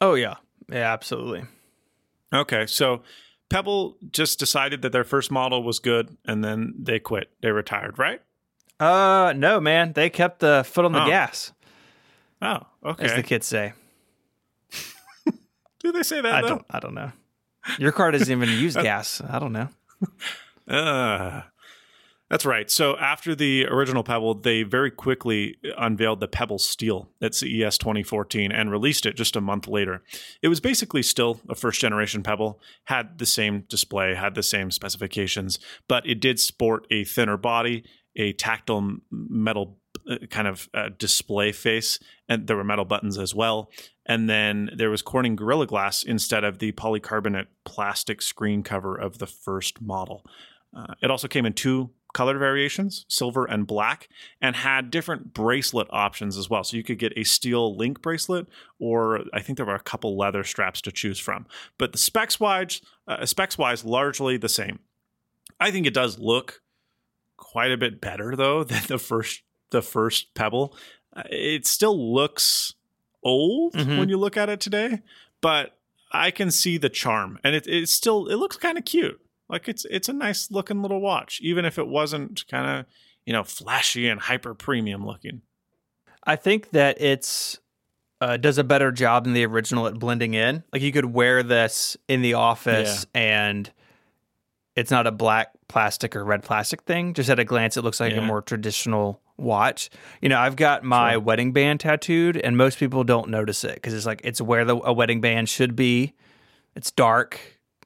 [0.00, 0.34] Oh yeah,
[0.70, 1.44] yeah, absolutely.
[2.32, 3.02] Okay, so
[3.50, 7.30] Pebble just decided that their first model was good and then they quit.
[7.40, 8.20] They retired, right?
[8.78, 9.92] Uh, no, man.
[9.94, 11.06] They kept the foot on the Oh.
[11.06, 11.52] gas,
[12.40, 13.06] Oh, okay.
[13.06, 13.72] as the kids say.
[15.80, 16.48] Do they say that I though?
[16.48, 16.66] don't.
[16.70, 17.12] I don't know.
[17.78, 19.20] Your car doesn't even use gas.
[19.28, 19.68] I don't know.
[20.68, 21.42] Uh,
[22.30, 22.70] that's right.
[22.70, 28.52] So after the original Pebble, they very quickly unveiled the Pebble Steel at CES 2014
[28.52, 30.02] and released it just a month later.
[30.42, 34.70] It was basically still a first generation Pebble, had the same display, had the same
[34.70, 40.90] specifications, but it did sport a thinner body, a tactile metal uh, kind of uh,
[40.98, 43.70] display face, and there were metal buttons as well.
[44.04, 49.18] And then there was Corning Gorilla Glass instead of the polycarbonate plastic screen cover of
[49.18, 50.24] the first model.
[50.76, 54.08] Uh, it also came in two color variations, silver and black,
[54.40, 56.64] and had different bracelet options as well.
[56.64, 58.48] So you could get a steel link bracelet,
[58.80, 61.46] or I think there were a couple leather straps to choose from.
[61.78, 64.80] But the specs wise, uh, specs wise, largely the same.
[65.60, 66.60] I think it does look
[67.36, 70.74] quite a bit better though than the first the first Pebble.
[71.14, 72.74] Uh, it still looks
[73.22, 73.98] old Mhm.
[73.98, 75.02] when you look at it today,
[75.40, 75.76] but
[76.10, 79.20] I can see the charm, and it it still it looks kind of cute.
[79.48, 82.86] Like it's it's a nice looking little watch, even if it wasn't kind of
[83.24, 85.42] you know flashy and hyper premium looking.
[86.24, 87.58] I think that it's
[88.20, 90.64] uh, does a better job than the original at blending in.
[90.72, 93.70] Like you could wear this in the office and
[94.74, 97.14] it's not a black plastic or red plastic thing.
[97.14, 99.88] Just at a glance, it looks like a more traditional watch.
[100.20, 101.20] You know, I've got my Sure.
[101.20, 104.76] wedding band tattooed, and most people don't notice it because it's like it's where the,
[104.76, 106.14] a wedding band should be.
[106.76, 107.40] It's dark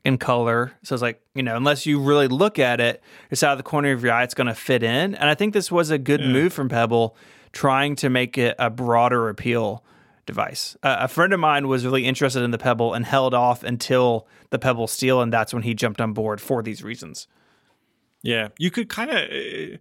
[0.05, 3.53] in color, so it's like you know, unless you really look at it, it's out
[3.53, 5.15] of the corner of your eye, it's going to fit in.
[5.15, 6.29] And I think this was a good Yeah.
[6.29, 7.17] move from Pebble,
[7.53, 9.85] trying to make it a broader appeal
[10.27, 10.77] device.
[10.83, 14.27] Uh, a friend of mine was really interested in the Pebble and held off until
[14.51, 17.27] the Pebble Steel, and that's when he jumped on board for these reasons.
[18.23, 19.79] Yeah, you could kind of.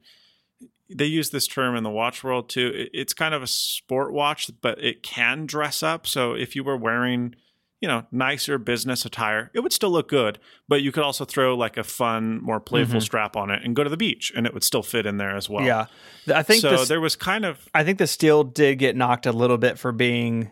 [0.93, 2.71] They use this term in the watch world too.
[2.75, 6.05] It- It's kind of a sport watch, but it can dress up.
[6.05, 7.35] So if you were wearing,
[7.81, 10.37] you know, nicer business attire, it would still look good.
[10.69, 13.83] But you could also throw like a fun, more playful strap on it and go
[13.83, 15.65] to the beach, and it would still fit in there as well.
[15.65, 15.87] yeah,
[16.33, 19.25] I think so this, there was kind of I think the Steel did get knocked
[19.25, 20.51] a little bit for being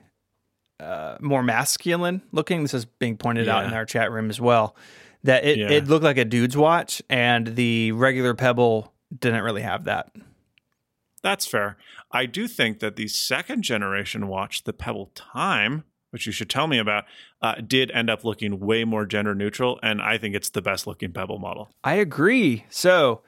[0.79, 2.63] uh, more masculine looking.
[2.63, 4.75] This is being pointed out in our chat room as well.
[5.23, 5.69] That it, Yeah.
[5.69, 10.11] it looked like a dude's watch, and the regular Pebble didn't really have that.
[11.21, 11.75] That's fair.
[12.11, 16.67] I do think that the second generation watch, the Pebble Time, which you should tell
[16.67, 17.05] me about,
[17.41, 20.87] uh, did end up looking way more gender neutral, and I think it's the best
[20.87, 21.69] looking Pebble model.
[21.83, 22.65] I agree.
[22.69, 23.21] So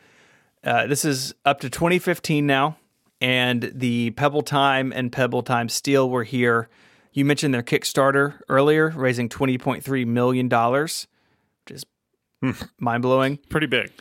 [0.63, 2.77] uh, this is up to 2015 now,
[3.19, 6.69] and the Pebble Time and Pebble Time Steel were here.
[7.13, 11.07] You mentioned their Kickstarter earlier, raising 20.3 million dollars,
[11.65, 11.85] which is
[12.79, 13.37] mind blowing.
[13.49, 13.91] Pretty big.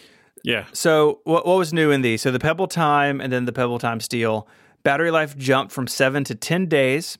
[0.42, 0.66] Yeah.
[0.72, 2.22] So what what was new in these?
[2.22, 4.48] So the Pebble Time and then the Pebble Time Steel
[4.82, 7.18] battery life jumped from seven to ten days,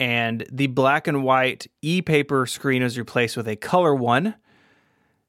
[0.00, 4.34] and the black and white e-paper screen was replaced with a color one,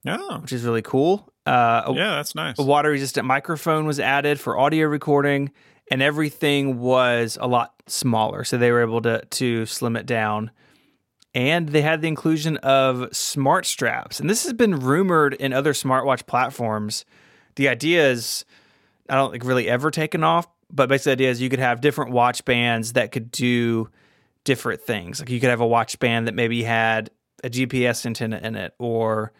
[0.08, 1.32] Oh, which is really cool.
[1.46, 2.58] Uh, a, yeah, that's nice.
[2.58, 5.52] a water resistant microphone was added for audio recording,
[5.92, 8.44] and everything was a lot smaller.
[8.44, 10.50] So they were able to to slim it down.
[11.34, 14.20] And they had the inclusion of smart straps.
[14.20, 17.06] And this has been rumored in other smartwatch platforms.
[17.56, 18.44] The idea is,
[19.08, 21.80] I don't think really ever taken off, but basically the idea is you could have
[21.80, 23.90] different watch bands that could do
[24.44, 25.20] different things.
[25.20, 27.12] Like you could have a watch band that maybe had
[27.44, 29.34] a GPS antenna in it or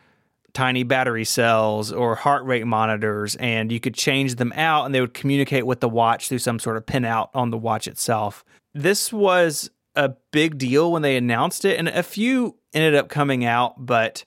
[0.54, 5.02] tiny battery cells or heart rate monitors, and you could change them out and they
[5.02, 8.44] would communicate with the watch through some sort of pinout on the watch itself.
[8.74, 13.46] This was a big deal when they announced it, and a few ended up coming
[13.46, 14.24] out, but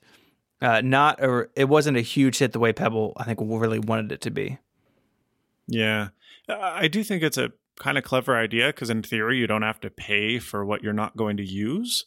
[0.61, 4.11] uh, not or it wasn't a huge hit the way Pebble I think really wanted
[4.11, 4.57] it to be.
[5.67, 6.09] yeah.
[6.47, 9.79] I do think it's a kind of clever idea because, in theory, you don't have
[9.81, 12.05] to pay for what you're not going to use.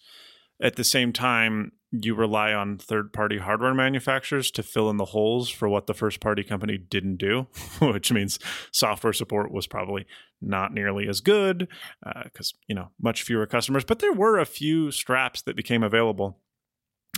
[0.61, 5.07] At the same time, you rely on third party hardware manufacturers to fill in the
[5.07, 7.47] holes for what the first party company didn't do,
[7.81, 8.39] which means
[8.73, 10.07] software support was probably
[10.41, 11.69] not nearly as good
[12.05, 13.85] uh, because, you know, much fewer customers.
[13.85, 16.39] But there were a few straps that became available.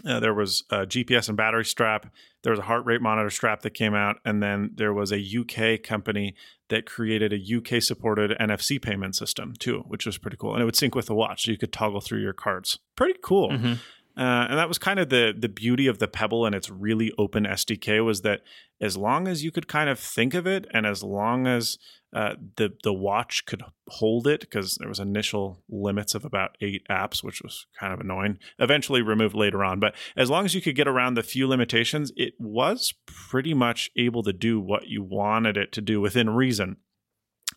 [0.06, 2.06] Uh, there was a GPS and battery strap.
[2.42, 5.18] There was a heart rate monitor strap that came out, and then there was a
[5.18, 6.34] UK company
[6.68, 10.54] that created a UK supported NFC payment system too, which was pretty cool.
[10.54, 12.78] And it would sync with the watch, so you could toggle through your cards.
[12.96, 13.50] Pretty cool.
[13.50, 13.78] Mhm.
[14.16, 17.12] Uh, and that was kind of the the beauty of the Pebble and its really
[17.16, 18.40] open SDK was that
[18.80, 21.78] as long as you could kind of think of it, and as long as
[22.12, 26.82] uh, the the watch could hold it, because there was initial limits of about eight
[26.90, 28.38] apps, which was kind of annoying.
[28.58, 32.12] Eventually removed later on, but as long as you could get around the few limitations,
[32.16, 36.76] it was pretty much able to do what you wanted it to do within reason.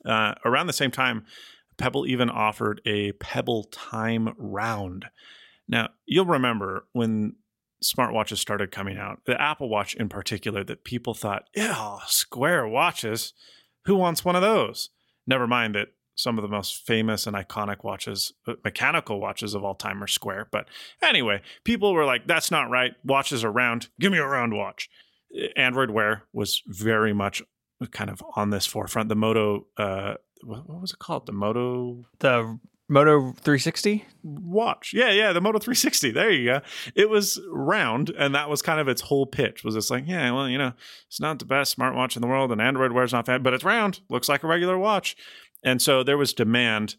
[0.06, 1.26] Uh, around the same time,
[1.78, 5.06] Pebble even offered a Pebble Time round.
[5.68, 7.36] Now, you'll remember when
[7.84, 13.34] smartwatches started coming out, the Apple Watch in particular, that people thought, yeah, square watches.
[13.86, 14.89] Who wants one of those?
[15.28, 19.63] Never mind that some of the most famous and iconic watches, uh, mechanical watches of
[19.63, 20.48] all time, are square.
[20.52, 20.67] But
[21.02, 22.93] anyway, people were like, that's not right.
[23.04, 23.89] Watches are round.
[24.00, 24.89] Give me a round watch.
[25.56, 27.41] Android Wear was very much
[27.91, 29.10] kind of on this forefront.
[29.10, 31.26] The Moto, uh, what was it called?
[31.26, 34.06] The Moto The Moto 360?
[34.24, 34.91] watch.
[34.93, 36.12] Yeah, yeah, the Moto 360.
[36.12, 36.62] There you go.
[36.96, 39.63] It was round, and that was kind of its whole pitch.
[39.63, 40.74] Was it's like, yeah, well, you know,
[41.08, 43.63] it's not the best smartwatch in the world, and Android Wear's not bad, but it's
[43.63, 44.00] round.
[44.10, 45.15] Looks like a regular watch.
[45.63, 46.96] And so there was demand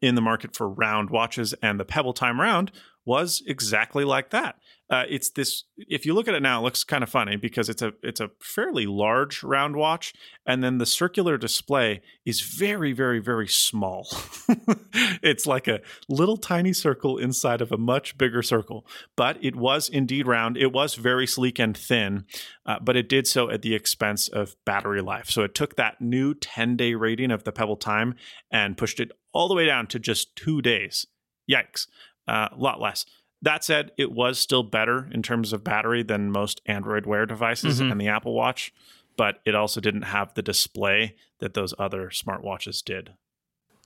[0.00, 2.72] in the market for round watches, and the Pebble Time round
[3.06, 4.56] was exactly like that.
[4.88, 5.64] Uh, it's this.
[5.76, 8.20] If you look at it now, it looks kind of funny because it's a it's
[8.20, 10.14] a fairly large round watch,
[10.46, 14.06] and then the circular display is very very very small.
[15.22, 19.88] it's like a little tiny circle inside of a much bigger circle, but it was
[19.88, 20.56] indeed round.
[20.56, 22.24] It was very sleek and thin,
[22.64, 25.30] uh, but it did so at the expense of battery life.
[25.30, 28.14] So it took that new 10 day rating of the Pebble Time
[28.52, 31.06] and pushed it all the way down to just two days.
[31.50, 31.86] Yikes.
[32.26, 33.04] Uh, a lot less.
[33.42, 37.80] That said, it was still better in terms of battery than most Android Wear devices
[37.80, 37.92] Mhm.
[37.92, 38.72] and the Apple Watch,
[39.16, 43.12] but it also didn't have the display that those other smartwatches did.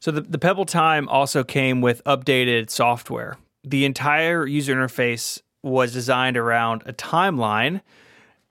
[0.00, 3.36] So the, the Pebble Time also came with updated software.
[3.62, 7.82] The entire user interface was designed around a timeline,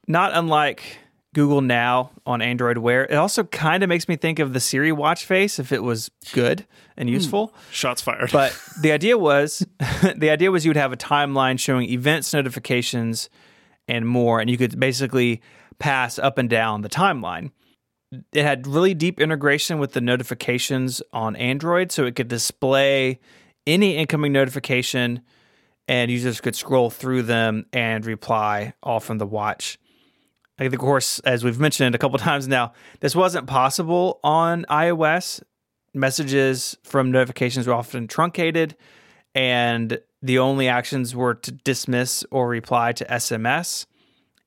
[0.08, 1.00] not unlike
[1.34, 3.06] Google Now on Android Wear.
[3.06, 6.10] It also kind of makes me think of the Siri watch face if it was
[6.34, 6.66] good
[6.98, 7.14] and hmm.
[7.14, 7.54] useful.
[7.72, 8.32] Shots fired.
[8.32, 9.66] But the idea was
[10.16, 13.30] the idea was you would have a timeline showing events, notifications,
[13.88, 15.42] and more, and you could basically
[15.78, 17.52] pass up and down the timeline.
[18.34, 23.20] It had really deep integration with the notifications on Android, so it could display
[23.68, 25.22] any incoming notification,
[25.88, 29.78] and users could scroll through them and reply all from the watch.
[30.60, 35.42] Like, of course, as we've mentioned a couple times now, this wasn't possible on iOS
[35.94, 38.76] messages from notifications were often truncated
[39.34, 43.86] and the only actions were to dismiss or reply to SMS.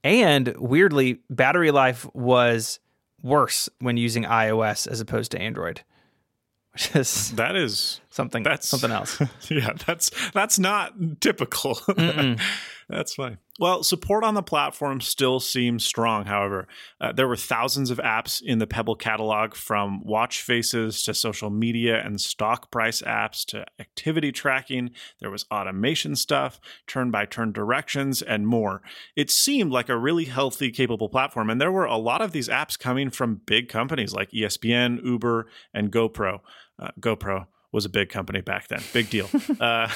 [0.05, 2.79] And weirdly, battery life was
[3.23, 5.83] worse when using iOS as opposed to Android,
[6.73, 9.21] which is that is something That's- something else.
[9.51, 11.79] yeah, that's that's not typical.
[12.89, 13.39] that's fine.
[13.63, 16.25] Well, support on the platform still seems strong.
[16.25, 16.67] However,
[17.01, 21.49] uh, there were thousands of apps in the Pebble catalog, from watch faces to social
[21.49, 24.91] media and stock price apps to activity tracking.
[25.21, 28.83] There was automation stuff, turn-by-turn directions, and more.
[29.15, 32.49] It seemed like a really healthy, capable platform, and there were a lot of these
[32.49, 36.41] apps coming from big companies like ESPN, Uber, and GoPro.
[36.81, 38.83] Uh, GoPro was a big company back then.
[38.93, 39.31] Big deal.
[39.61, 39.89] uh,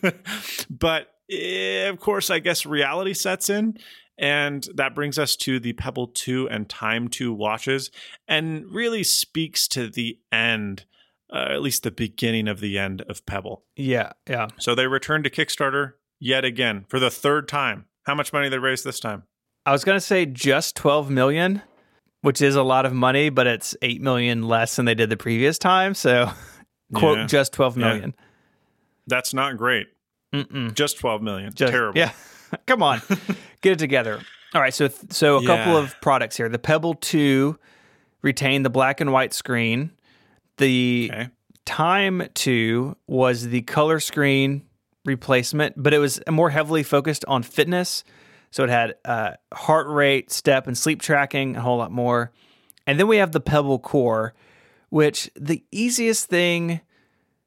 [0.70, 3.78] but eh, of course, I guess reality sets in.
[4.18, 7.90] And that brings us to the Pebble 2 and Time 2 watches
[8.26, 10.86] and really speaks to the end,
[11.30, 13.64] uh, at least the beginning of the end of Pebble.
[13.76, 14.48] yeah, yeah.
[14.58, 17.84] So they returned to Kickstarter yet again for the third time.
[18.06, 19.24] How much money they raised this time?
[19.66, 21.60] I was going to say just 12 million,
[22.22, 25.16] which is a lot of money, but it's 8 million less than they did the
[25.18, 25.92] previous time.
[25.92, 26.30] So,
[26.94, 27.26] quote, Yeah.
[27.26, 28.14] just 12 million.
[28.16, 28.24] Yeah.
[29.08, 29.88] That's not great.
[30.44, 30.74] Mm-mm.
[30.74, 31.52] Just 12 million.
[31.54, 31.98] Just- Terrible.
[31.98, 32.12] Yeah.
[32.66, 33.00] Come on.
[33.60, 34.20] Get it together.
[34.54, 34.72] All right.
[34.74, 36.48] So, so a couple of products here.
[36.48, 37.58] The Pebble 2
[38.22, 39.90] retained the black and white screen.
[40.58, 41.28] The Okay.
[41.64, 44.62] Time 2 was the color screen
[45.04, 48.04] replacement, but it was more heavily focused on fitness.
[48.52, 52.30] So it had uh, heart rate, step, and sleep tracking, a whole lot more.
[52.86, 54.32] And then we have the Pebble Core,
[54.90, 56.80] which the easiest thing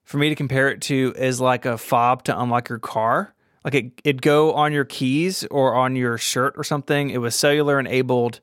[0.10, 3.36] for me to compare it to is like a fob to unlock your car.
[3.63, 7.12] Like it, it'd go on your keys or on your shirt or something.
[7.12, 8.39] It was cellular enabled,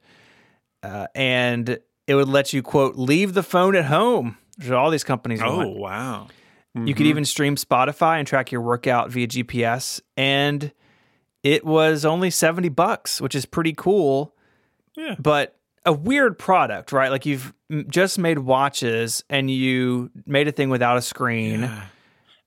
[0.85, 4.39] uh, and it would let you quote leave the phone at home.
[4.59, 5.77] Which all these companies Oh, want.
[5.77, 6.27] wow.
[6.75, 10.71] You could even stream Spotify and track your workout via GPS, and
[11.43, 14.37] it was only seventy bucks, which is pretty cool.
[14.97, 15.17] Yeah.
[15.19, 17.11] But a weird product, right?
[17.11, 17.55] Like you've
[17.89, 21.61] just made watches and you made a thing without a screen.
[21.63, 21.83] Yeah.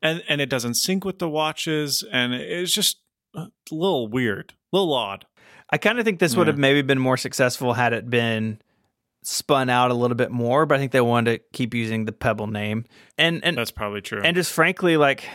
[0.01, 2.99] And and it doesn't sync with the watches, and it's just
[3.35, 5.25] uh, a little weird, a little odd.
[5.71, 8.61] I kind of think this would have maybe been more successful had it been
[9.23, 12.13] spun out a little bit more, but I think they wanted to keep using the
[12.13, 12.85] Pebble name.
[13.17, 14.21] And and That's probably true.
[14.23, 15.25] and just frankly like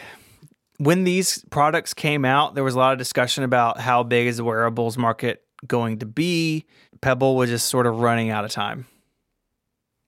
[0.79, 4.39] when these products came out, there was a lot of discussion about how big is
[4.39, 6.65] the wearables market going to be.
[7.01, 8.87] Pebble was just sort of running out of time.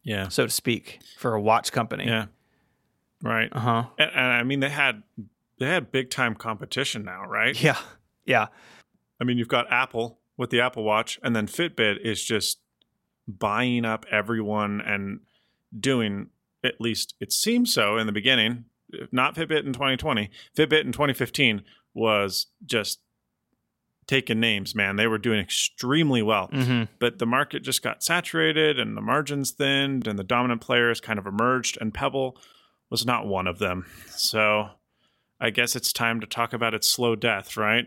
[0.02, 0.28] Yeah.
[0.28, 2.06] so to speak, for a watch company.
[2.06, 2.26] Yeah.
[3.22, 3.48] Right.
[3.50, 3.84] Uh huh.
[3.98, 5.02] And, and I mean, they had
[5.58, 7.60] they had big time competition now, right?
[7.62, 7.78] Yeah.
[8.24, 8.46] Yeah.
[9.20, 12.58] I mean, you've got Apple with the Apple Watch, and then Fitbit is just
[13.26, 15.20] buying up everyone and
[15.78, 16.28] doing
[16.62, 18.64] at least it seems so in the beginning.
[19.10, 20.30] Not Fitbit in 2020.
[20.56, 21.62] Fitbit in 2015
[21.94, 23.00] was just
[24.06, 24.96] taking names, man.
[24.96, 26.46] They were doing extremely well.
[26.52, 31.00] hmm But the market just got saturated and the margins thinned and the dominant players
[31.00, 32.36] kind of emerged and Pebble
[32.90, 33.84] was not one of them.
[34.08, 34.68] So
[35.40, 37.86] I guess it's time to talk about its slow death, right?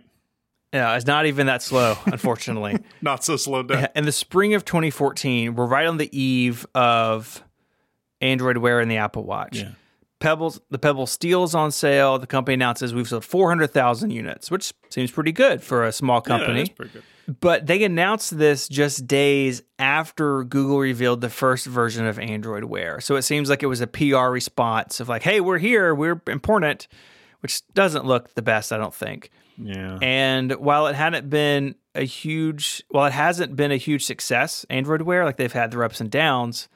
[0.74, 0.96] Yeah.
[0.96, 2.78] It's not even that slow, unfortunately.
[3.02, 3.92] Not so slow death.
[3.96, 7.44] In the spring of 2014, we're right on the eve of
[8.22, 9.58] Android Wear and the Apple Watch.
[9.58, 9.72] Yeah.
[10.20, 12.20] Pebbles, the Pebble Steel is on sale.
[12.20, 16.38] The company announces we've sold 400,000 units, which seems pretty good for a small Yeah,
[16.38, 16.60] company.
[16.60, 17.04] that's pretty good.
[17.40, 23.00] But they announced this just days after Google revealed the first version of Android Wear.
[23.02, 26.22] So it seems like it was a PR response of like, hey, we're here, we're
[26.28, 26.88] important,
[27.42, 29.30] which doesn't look the best, I don't think.
[29.58, 30.00] Yeah.
[30.02, 35.04] And while it hadn't been a huge, while it hasn't been a huge success, Android
[35.04, 36.68] Wear, like they've had their ups and downs,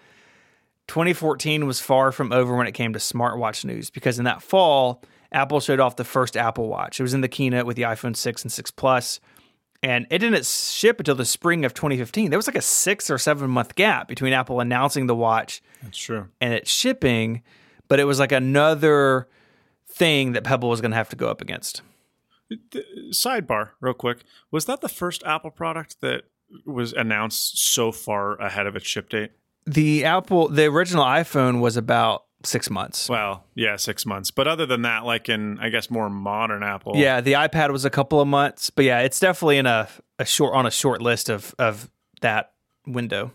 [0.88, 5.02] 2014 was far from over when it came to smartwatch news because in that fall,
[5.32, 7.00] Apple showed off the first Apple Watch.
[7.00, 9.20] It was in the keynote with the iPhone 6 and 6 Plus,
[9.82, 12.30] and it didn't ship until the spring of 2015.
[12.30, 15.98] There was like a six or seven month gap between Apple announcing the watch That's
[15.98, 16.28] true.
[16.40, 17.42] and it shipping,
[17.88, 19.28] but it was like another
[19.90, 21.82] thing that Pebble was going to have to go up against.
[23.12, 24.20] Sidebar, real quick.
[24.52, 26.24] Was that the first Apple product that
[26.66, 29.32] was announced so far ahead of its ship date?
[29.66, 33.08] The Apple, the original iPhone was about six months.
[33.08, 34.32] Well, yeah, six months.
[34.32, 36.94] But other than that, like in, I guess, more modern Apple.
[36.96, 39.88] Yeah, the iPad was a couple of months, but yeah, it's definitely in a,
[40.20, 41.90] a short on a short list of of
[42.22, 42.52] that
[42.86, 43.32] window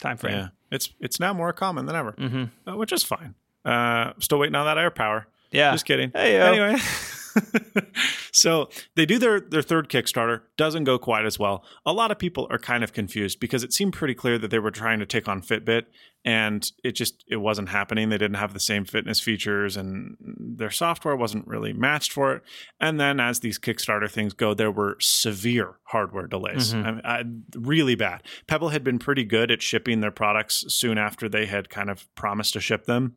[0.00, 0.34] time frame.
[0.36, 0.48] Yeah.
[0.70, 3.34] It's, it's now more common than ever, hmm uh, which is fine.
[3.64, 5.24] Uh, still waiting on that AirPower.
[5.50, 6.12] Yeah, Just kidding.
[6.14, 6.46] Hey-o.
[6.46, 6.80] Anyway.
[8.32, 10.42] so they do their their third Kickstarter.
[10.56, 11.64] Doesn't go quite as well.
[11.86, 14.58] A lot of people are kind of confused because it seemed pretty clear that they
[14.58, 15.84] were trying to take on Fitbit,
[16.24, 18.08] and it just it wasn't happening.
[18.08, 22.42] They didn't have the same fitness features, and their software wasn't really matched for it.
[22.80, 27.00] And then as these Kickstarter things go, there were severe hardware delays, Mhm.
[27.04, 27.24] I I,
[27.56, 28.22] really bad.
[28.46, 32.12] Pebble had been pretty good at shipping their products soon after they had kind of
[32.14, 33.16] promised to ship them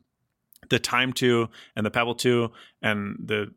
[0.69, 2.49] the Time 2 and the Pebble 2
[2.81, 3.51] and the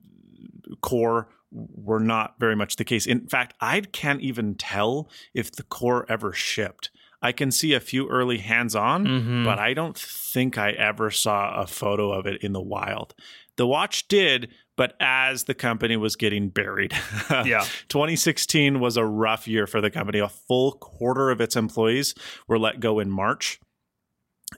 [0.81, 3.07] Core were not very much the case.
[3.07, 6.91] In fact, I can't even tell if the Core ever shipped.
[7.23, 9.45] I can see a few early hands on, Mhm.
[9.45, 13.15] but I don't think I ever saw a photo of it in the wild.
[13.57, 16.93] The watch did, but as the company was getting buried.
[17.47, 17.65] Yeah.
[17.89, 20.19] 2016 was a rough year for the company.
[20.19, 22.15] A full quarter of its employees
[22.47, 23.59] were let go in March.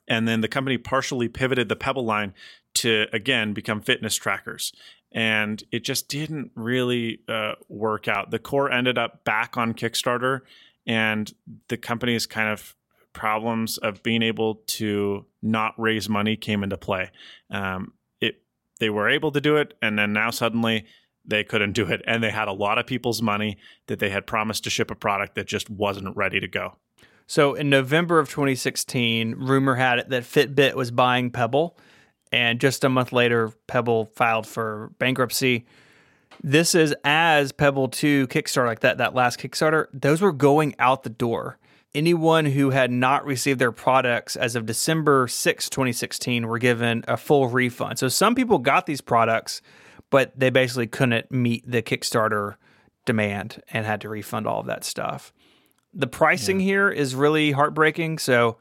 [0.08, 2.34] And then the company partially pivoted the Pebble line
[2.74, 4.72] to, again, become fitness trackers.
[5.12, 8.30] And it just didn't really uh, work out.
[8.30, 10.40] The core ended up back on Kickstarter,
[10.86, 11.32] and
[11.68, 12.74] the company's kind of
[13.12, 17.10] problems of being able to not raise money came into play.
[17.50, 18.42] Um, it
[18.80, 20.84] they were able to do it, and then now suddenly
[21.24, 24.26] they couldn't do it, and they had a lot of people's money that they had
[24.26, 26.76] promised to ship a product that just wasn't ready to go.
[27.26, 31.76] So in November of 2016, rumor had it that Fitbit was buying Pebble,
[32.32, 35.66] and just a month later, Pebble filed for bankruptcy.
[36.42, 41.02] This is as Pebble 2 Kickstarter, like that that last Kickstarter, those were going out
[41.02, 41.58] the door.
[41.94, 47.16] Anyone who had not received their products as of December 6, 2016, were given a
[47.16, 47.98] full refund.
[47.98, 49.62] So some people got these products,
[50.10, 52.56] but they basically couldn't meet the Kickstarter
[53.04, 55.32] demand and had to refund all of that stuff.
[55.94, 58.18] The pricing here is really heartbreaking.
[58.18, 58.58] So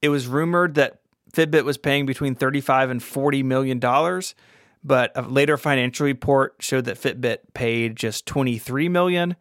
[0.00, 0.99] it was rumored that
[1.32, 4.34] Fitbit was paying between 35 and 40 million dollars,
[4.82, 9.36] but a later financial report showed that Fitbit paid just 23 million.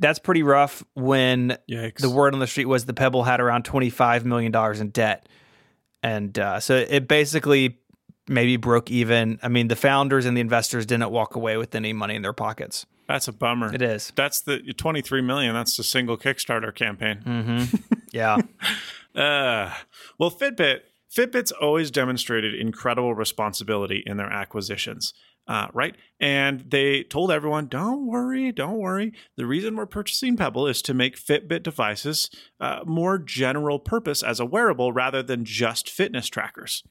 [0.00, 1.96] That's pretty rough when Yikes.
[1.98, 5.28] the word on the street was the Pebble had around 25 million dollars in debt.
[6.02, 7.78] And uh, so it basically
[8.28, 9.40] maybe broke even.
[9.42, 12.32] I mean, the founders and the investors didn't walk away with any money in their
[12.32, 12.86] pockets.
[13.08, 13.74] That's a bummer.
[13.74, 14.12] It is.
[14.14, 15.54] That's the 23 million.
[15.54, 17.22] That's a single Kickstarter campaign.
[17.26, 17.76] Mm-hmm.
[18.12, 18.38] Yeah.
[19.14, 19.72] Uh,
[20.18, 20.80] well, Fitbit,
[21.14, 25.14] Fitbit's always demonstrated incredible responsibility in their acquisitions.
[25.46, 25.96] Uh, right.
[26.20, 29.14] And they told everyone, don't worry, don't worry.
[29.36, 32.28] The reason we're purchasing Pebble is to make Fitbit devices
[32.60, 36.84] uh, more general purpose as a wearable rather than just fitness trackers.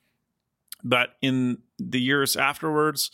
[0.83, 3.11] But in the years afterwards,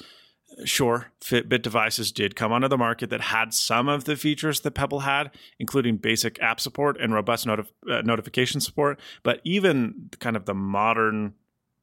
[0.66, 4.72] Sure, Fitbit devices did come onto the market that had some of the features that
[4.72, 9.00] Pebble had, including basic app support and robust notif- uh, notification support.
[9.24, 11.34] But even kind of the modern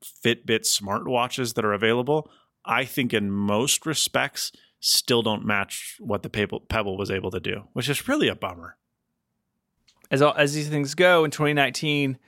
[0.02, 2.30] Fitbit smartwatches that are available,
[2.64, 7.40] I think in most respects still don't match what the Pebble, Pebble was able to
[7.40, 8.76] do, which is really a bummer.
[10.10, 12.18] As all, as these things go, in 2019,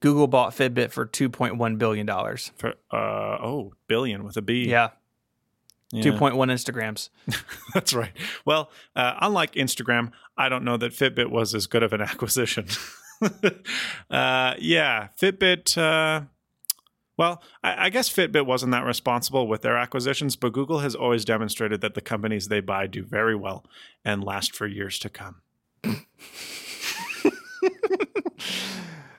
[0.00, 2.52] Google bought Fitbit for 2.1 billion dollars.
[2.56, 4.68] For uh, oh, billion with a B.
[4.68, 4.90] Yeah,
[5.92, 6.02] Yeah.
[6.04, 7.10] 2.1 Instagrams.
[7.74, 8.12] That's right.
[8.44, 12.66] Well, uh, unlike Instagram, I don't know that Fitbit was as good of an acquisition.
[14.10, 15.78] uh, yeah, Fitbit.
[15.78, 16.26] Uh,
[17.16, 21.24] well, I, I guess Fitbit wasn't that responsible with their acquisitions, but Google has always
[21.24, 23.64] demonstrated that the companies they buy do very well
[24.04, 25.42] and last for years to come.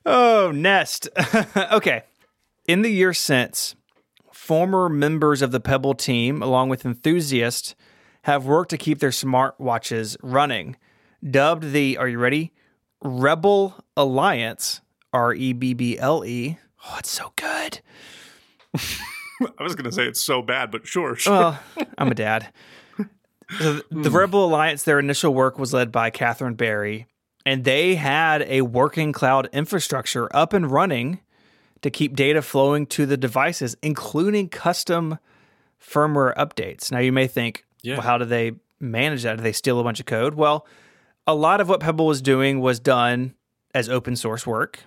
[0.06, 1.10] Oh, Nest.
[1.72, 2.04] okay.
[2.68, 3.76] In the years since,
[4.46, 7.74] former members of the Pebble team, along with enthusiasts,
[8.26, 10.76] have worked to keep their smartwatches running.
[11.28, 12.54] Dubbed the, are you ready?
[13.02, 14.82] Rebble Alliance,
[15.12, 16.60] R E B B L E.
[16.86, 17.82] Oh, it's so good.
[18.76, 21.34] I was going to say it's so bad, but sure, sure.
[21.34, 21.60] Well,
[21.98, 22.54] I'm a dad.
[22.98, 24.16] So th- the hmm.
[24.16, 27.08] Rebble Alliance, their initial work was led by Katharine Berry,
[27.48, 31.20] and they had a working cloud infrastructure up and running
[31.86, 35.20] to keep data flowing to the devices, including custom
[35.80, 36.92] firmware updates.
[36.92, 37.94] Now, you may think, Yeah.
[37.98, 39.38] well, how do they manage that?
[39.38, 40.34] Do they steal a bunch of code?
[40.34, 40.66] Well,
[41.28, 43.36] a lot of what Pebble was doing was done
[43.76, 44.80] as open source work,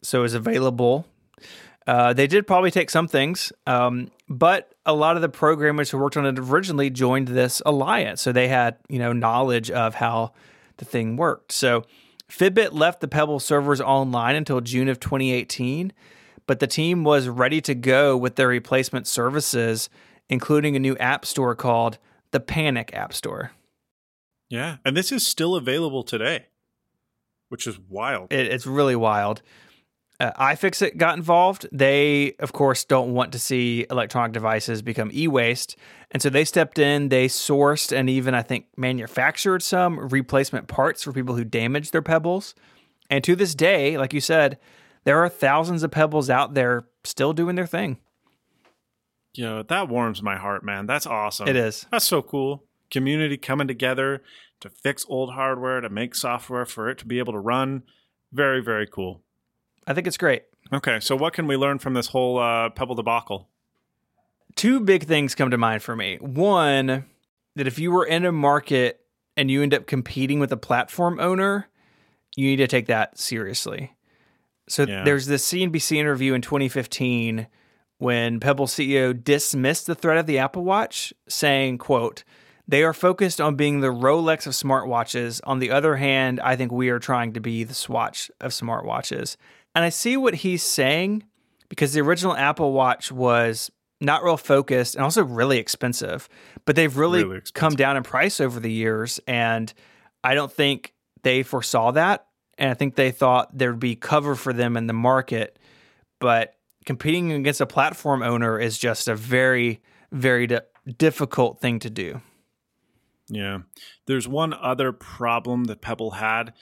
[0.00, 1.06] so it was available.
[1.88, 5.98] Uh, they did probably take some things, um, but a lot of the programmers who
[5.98, 10.32] worked on it originally joined this alliance, so they had you know knowledge of how
[10.76, 11.50] the thing worked.
[11.50, 11.82] So
[12.30, 15.92] Fitbit left the Pebble servers online until June of 2018,
[16.46, 19.88] but the team was ready to go with their replacement services,
[20.28, 21.98] including a new app store called
[22.30, 23.52] the Panic App Store.
[24.50, 24.76] yeah.
[24.84, 26.46] And this is still available today,
[27.48, 28.32] which is wild.
[28.32, 29.42] It, it's really wild.
[30.20, 31.66] Uh, iFixit got involved.
[31.72, 35.76] They, of course, don't want to see electronic devices become e waste.
[36.12, 41.02] And so they stepped in, they sourced and even, I think, manufactured some replacement parts
[41.02, 42.54] for people who damaged their pebbles.
[43.10, 44.58] And to this day, like you said,
[45.04, 47.98] there are thousands of pebbles out there still doing their thing.
[49.34, 50.86] Yo, that warms my heart, man.
[50.86, 51.48] That's awesome.
[51.48, 51.86] It is.
[51.90, 52.64] That's so cool.
[52.90, 54.22] Community coming together
[54.60, 57.82] to fix old hardware, to make software for it to be able to run.
[58.32, 59.22] Very, very cool.
[59.86, 60.44] I think it's great.
[60.72, 63.48] Okay, so what can we learn from this whole uh, Pebble debacle?
[64.56, 66.16] two big things come to mind for me.
[66.20, 67.04] One,
[67.56, 69.00] that if you were in a market
[69.36, 71.68] and you end up competing with a platform owner,
[72.36, 73.93] you need to take that seriously.
[74.68, 75.04] So Yeah.
[75.04, 77.46] there's this CNBC interview in 2015
[77.98, 82.24] when Pebble CEO dismissed the threat of the Apple Watch, saying, quote,
[82.66, 85.40] they are focused on being the Rolex of smartwatches.
[85.44, 89.36] On the other hand, I think we are trying to be the Swatch of smartwatches.
[89.74, 91.24] And I see what he's saying
[91.68, 96.28] because the original Apple Watch was not real focused and also really expensive.
[96.64, 99.20] But they've really, Really come down in price over the years.
[99.26, 99.72] And
[100.22, 102.26] I don't think they foresaw that.
[102.58, 105.58] And I think they thought there'd be cover for them in the market.
[106.20, 109.82] But competing against a platform owner is just a very,
[110.12, 110.60] very di-
[110.98, 112.20] difficult thing to do.
[113.28, 113.60] Yeah.
[114.06, 116.52] There's one other problem that Pebble had,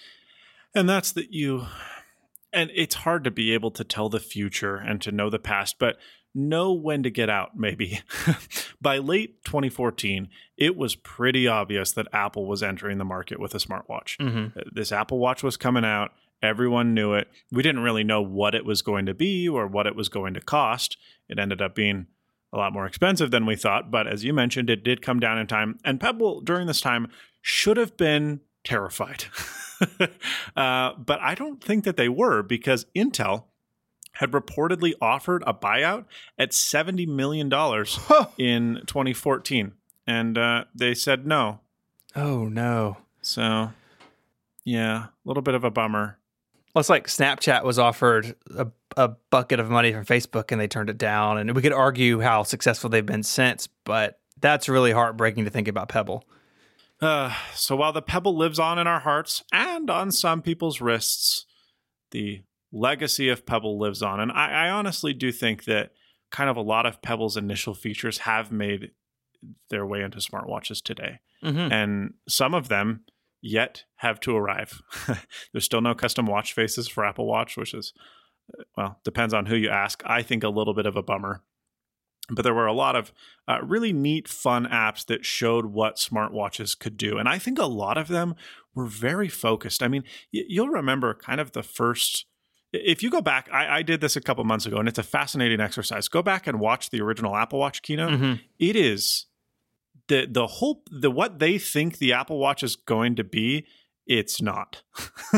[0.74, 1.66] and that's that you,
[2.52, 5.78] and it's hard to be able to tell the future and to know the past,
[5.78, 5.96] but
[6.34, 8.00] know when to get out, maybe.
[8.80, 13.58] By late 2014, it was pretty obvious that Apple was entering the market with a
[13.58, 14.16] smartwatch.
[14.18, 14.58] Mm-hmm.
[14.72, 16.12] This Apple Watch was coming out.
[16.42, 17.28] Everyone knew it.
[17.50, 20.34] We didn't really know what it was going to be or what it was going
[20.34, 20.96] to cost.
[21.28, 22.06] It ended up being
[22.52, 25.38] a lot more expensive than we thought, but as you mentioned, it did come down
[25.38, 25.78] in time.
[25.84, 27.08] And Pebble during this time
[27.40, 29.24] should have been terrified.
[30.56, 33.44] uh, but I don't think that they were because Intel
[34.14, 36.04] had reportedly offered a buyout
[36.38, 37.46] at $70 million
[38.38, 39.72] in 2014.
[40.06, 41.60] And uh, they said no.
[42.14, 42.98] Oh, no.
[43.22, 43.72] So,
[44.64, 46.18] yeah, a little bit of a bummer.
[46.74, 50.68] Well, it's like Snapchat was offered a, a bucket of money from Facebook and they
[50.68, 51.38] turned it down.
[51.38, 55.68] And we could argue how successful they've been since, but that's really heartbreaking to think
[55.68, 56.24] about Pebble.
[57.00, 61.46] Uh, so while the pebble lives on in our hearts and on some people's wrists,
[62.12, 62.42] the
[62.72, 64.18] legacy of Pebble lives on.
[64.20, 65.92] And I, I honestly do think that
[66.30, 68.92] kind of a lot of Pebble's initial features have made
[69.70, 71.20] their way into smartwatches today.
[71.44, 71.72] Mm-hmm.
[71.72, 73.04] And some of them
[73.42, 74.80] yet have to arrive.
[75.52, 77.92] There's still no custom watch faces for Apple Watch, which is,
[78.76, 80.02] well, depends on who you ask.
[80.06, 81.42] I think a little bit of a bummer.
[82.30, 83.12] but there were a lot of
[83.48, 87.18] uh, really neat, fun apps that showed what smartwatches could do.
[87.18, 88.36] And I think a lot of them
[88.74, 89.82] were very focused.
[89.82, 92.26] I mean, y- you'll remember kind of the first.
[92.72, 95.02] If you go back, I, I, did this a couple months ago, and it's a
[95.02, 96.08] fascinating exercise.
[96.08, 98.12] Go back and watch the original Apple Watch keynote.
[98.12, 98.32] Mm-hmm.
[98.58, 99.26] It is
[100.08, 103.66] the the whole the what they think the Apple Watch is going to be
[104.06, 104.82] it's not.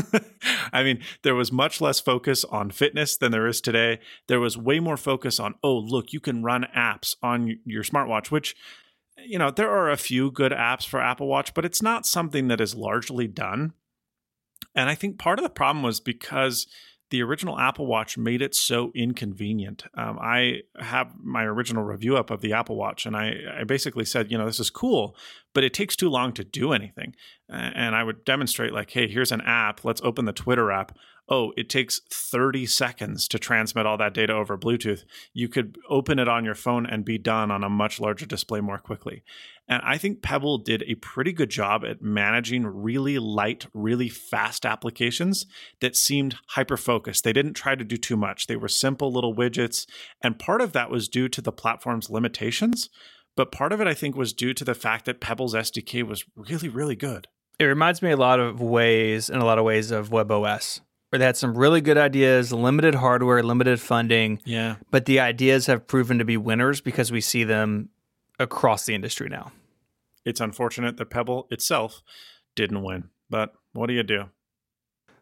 [0.72, 4.00] I mean, there was much less focus on fitness than there is today.
[4.26, 8.30] There was way more focus on, oh, look, you can run apps on your smartwatch,
[8.30, 8.56] which,
[9.18, 12.48] you know, there are a few good apps for Apple Watch, but it's not something
[12.48, 13.74] that is largely done.
[14.74, 16.66] And I think part of the problem was because
[17.14, 19.84] the original Apple Watch made it so inconvenient.
[19.96, 24.04] Um, I have my original review up of the Apple Watch, and I, I, basically
[24.04, 25.14] said, you know, this is cool,
[25.52, 27.14] but it takes too long to do anything.
[27.48, 29.84] And I would demonstrate, like, hey, here's an app.
[29.84, 30.98] Let's open the Twitter app
[31.28, 35.04] oh, it takes 30 seconds to transmit all that data over Bluetooth.
[35.32, 38.60] You could open it on your phone and be done on a much larger display
[38.60, 39.22] more quickly.
[39.66, 44.66] And I think Pebble did a pretty good job at managing really light, really fast
[44.66, 45.46] applications
[45.80, 47.24] that seemed hyper focused.
[47.24, 49.86] They didn't try to do too much, they were simple little widgets.
[50.22, 52.90] And part of that was due to the platform's limitations.
[53.36, 56.24] But part of it, I think, was due to the fact that Pebble's SDK was
[56.36, 57.26] really, really good.
[57.58, 60.80] It reminds me a lot of ways, in a lot of ways, of WebOS
[61.14, 64.40] where they had some really good ideas, limited hardware, limited funding.
[64.44, 64.74] Yeah.
[64.90, 67.90] But the ideas have proven to be winners because we see them
[68.40, 69.52] across the industry now.
[70.24, 72.02] It's unfortunate that Pebble itself
[72.56, 74.24] didn't win, but what do you do?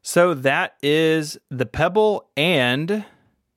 [0.00, 3.04] So that is the Pebble, and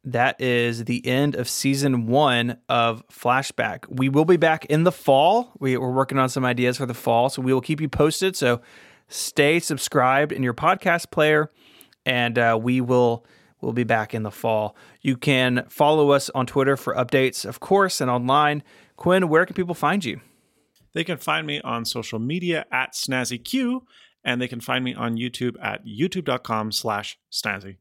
[0.03, 3.85] that is the end of season one of Flashback.
[3.87, 5.53] We will be back in the fall.
[5.57, 8.35] We, are working on some ideas for the fall, so we will keep you posted.
[8.35, 8.59] So
[9.07, 11.49] stay subscribed in your podcast player
[12.05, 13.25] and uh, we will
[13.61, 14.75] will be back in the fall.
[15.01, 18.63] You can follow us on Twitter for updates, of course, and online.
[18.95, 20.21] Quinn, where can people find you?
[20.93, 23.81] They can find me on social media at SnazzyQ,
[24.23, 27.77] and they can find me on YouTube at youtube.com slash snazzy.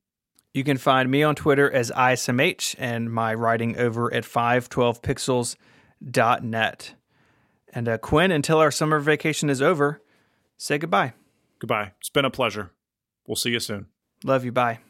[0.53, 6.95] You can find me on Twitter as ISMH and my writing over at 512pixels.net.
[7.73, 10.01] And uh, Quinn, until our summer vacation is over,
[10.57, 11.15] say goodbye.
[11.59, 11.93] Goodbye.
[11.99, 12.71] It's been a pleasure.
[13.27, 13.87] We'll see you soon.
[14.25, 14.53] Love you.
[14.53, 14.81] Bye.